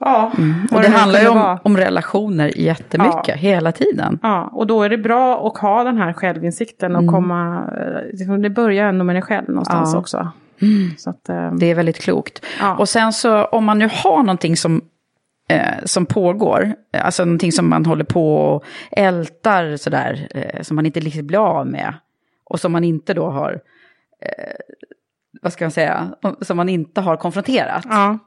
[0.00, 0.54] ja, Mm.
[0.72, 3.34] Och det nu handlar ju om, om relationer jättemycket, Ja.
[3.34, 4.18] hela tiden.
[4.22, 7.14] Ja, och då är det bra att ha den här självinsikten och Mm.
[7.14, 9.98] komma, eh, liksom, det börjar ändå med dig själv någonstans Ja.
[9.98, 10.28] också.
[10.98, 12.44] Så att, eh, Det är väldigt klokt.
[12.60, 12.76] Ja.
[12.76, 14.80] Och sen så om man nu har någonting som,
[15.48, 20.76] eh, som pågår, eh, alltså någonting som man håller på och ältar sådär, eh, som
[20.76, 21.94] man inte liksom blir av med.
[22.44, 23.52] Och som man inte då har,
[24.22, 24.54] eh,
[25.42, 26.08] vad ska man säga,
[26.40, 27.84] som man inte har konfronterat.
[27.88, 28.18] ja.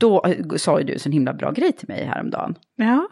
[0.00, 2.54] Då eh, sa ju du så en himla bra grej till mig häromdagen.
[2.76, 3.08] Ja.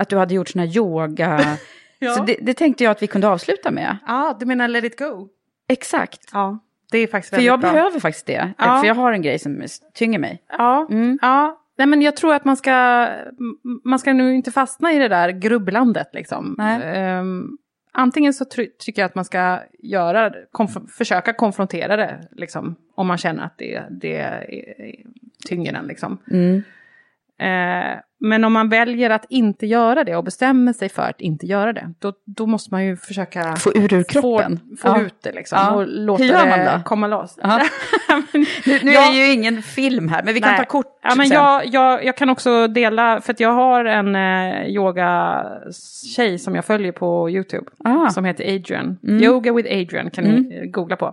[0.00, 1.40] Att du hade gjort sån här yoga.
[2.00, 2.14] Ja.
[2.14, 3.96] Så det, det tänkte jag att vi kunde avsluta med.
[4.06, 5.28] ja, du menar let it go?
[5.68, 6.20] Exakt.
[6.32, 6.58] Ja,
[6.90, 7.72] det är faktiskt För jag bra.
[7.72, 8.52] behöver faktiskt det.
[8.58, 8.78] Ja.
[8.80, 9.62] För jag har en grej som
[9.94, 10.42] tynger mig.
[10.58, 11.18] Ja, Mm.
[11.22, 11.58] ja.
[11.78, 13.06] Nej, men jag tror att man ska,
[13.84, 16.54] man ska nu inte fastna i det där grubblandet liksom.
[16.58, 16.80] Nej.
[16.84, 17.48] Ehm,
[17.92, 23.18] antingen så tycker jag att man ska göra, konf- försöka konfrontera det, liksom, om man
[23.18, 24.46] känner att det, det är,
[25.46, 25.86] tynger en.
[25.86, 26.18] Liksom.
[26.30, 26.62] Mm.
[27.38, 31.46] Eh, men om man väljer att inte göra det och bestämmer sig för att inte
[31.46, 34.60] göra det, då, då måste man ju försöka Få ur ur kroppen.
[34.70, 35.00] få, få Ja.
[35.02, 35.70] ut det liksom, Ja.
[35.74, 36.84] och låta Hur gör man då?
[36.84, 37.38] komma loss.
[37.42, 37.60] Ja.
[38.32, 39.08] Men- Nu, nu Ja.
[39.08, 40.58] är det ju ingen film här, men vi kan Nej.
[40.58, 41.36] ta kort Ja, men sen.
[41.36, 46.64] jag, jag, jag kan också dela, för att jag har en eh, yoga-tjej som jag
[46.64, 47.66] följer på YouTube.
[47.84, 48.08] Ah.
[48.10, 48.98] Som heter Adrian.
[49.02, 49.22] Mm.
[49.22, 51.06] Yoga with Adrian kan ni eh, googla på.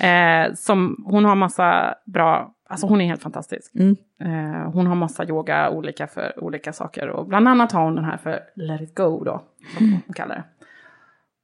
[0.00, 3.74] Eh, som, hon har massa bra, alltså hon är helt fantastisk.
[3.74, 3.96] Mm.
[4.20, 7.08] Eh, hon har massa yoga olika för olika saker.
[7.08, 9.42] Och bland annat har hon den här för Let it go då,
[9.76, 10.44] som hon kallar det.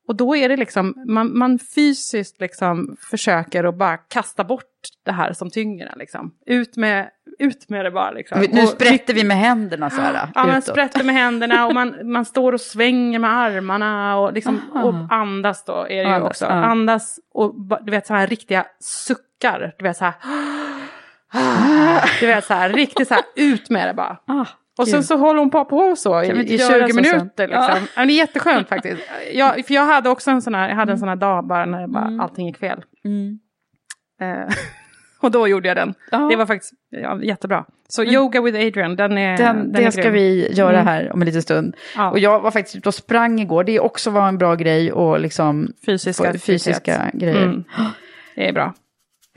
[0.09, 4.65] Och då är det liksom, man, man fysiskt liksom försöker att bara kasta bort
[5.05, 6.35] det här som tynger en, liksom.
[6.47, 8.41] Ut med, ut med det bara liksom.
[8.53, 10.29] Nu Och sprätter vi med händerna så här.
[10.35, 14.61] Ja, man sprätter med händerna och man, man står och svänger med armarna och, liksom,
[14.75, 16.45] och andas då är det ju Andas, också.
[16.45, 16.51] ja.
[16.51, 19.75] Andas och du vet så här riktiga suckar.
[19.79, 20.15] Du vet så här.
[22.21, 24.17] Du vet så här riktigt så här ut med det bara.
[24.27, 24.47] Ah,
[24.79, 27.13] Och sen så håller hon på, på så i, i göra 20 så sen?
[27.13, 27.49] minuter.
[27.49, 27.65] Liksom.
[27.69, 27.79] Ja.
[27.97, 29.03] men det är jätteskönt faktiskt.
[29.35, 31.65] Jag, för jag hade också en sån här, jag hade en sån här dag bara
[31.67, 32.21] när bara, Mm.
[32.21, 32.85] allting gick fel.
[33.05, 33.39] Mm.
[34.21, 34.55] Eh,
[35.21, 35.95] och då gjorde jag den.
[36.11, 36.19] Ja.
[36.19, 37.65] Det var faktiskt ja, jättebra.
[37.89, 40.13] Så Yoga with Adrian, den är Den, den det är ska grym.
[40.13, 40.87] vi göra Mm.
[40.87, 41.77] här om en liten stund.
[41.97, 42.11] Ja.
[42.11, 43.65] Och jag var faktiskt ute och sprang igår.
[43.65, 47.43] Det också var en bra grej och liksom Fysiska, fysiska grejer.
[47.43, 47.65] Mm.
[48.35, 48.75] Det är bra.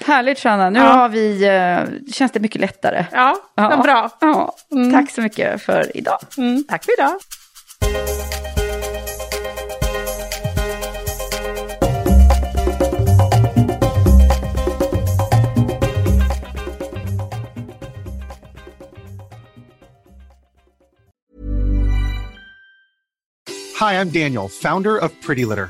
[0.04, 0.86] Härligt Shanna, nu Ja.
[0.86, 3.06] har vi, eh, känns det mycket lättare.
[3.12, 3.82] Ja, Ja.
[3.84, 4.10] bra.
[4.22, 4.92] Ja, Mm.
[4.94, 6.20] Tack så mycket för idag.
[6.38, 7.12] Mm, tack för idag.
[23.80, 25.70] Hi, I'm Daniel, founder of Pretty Litter.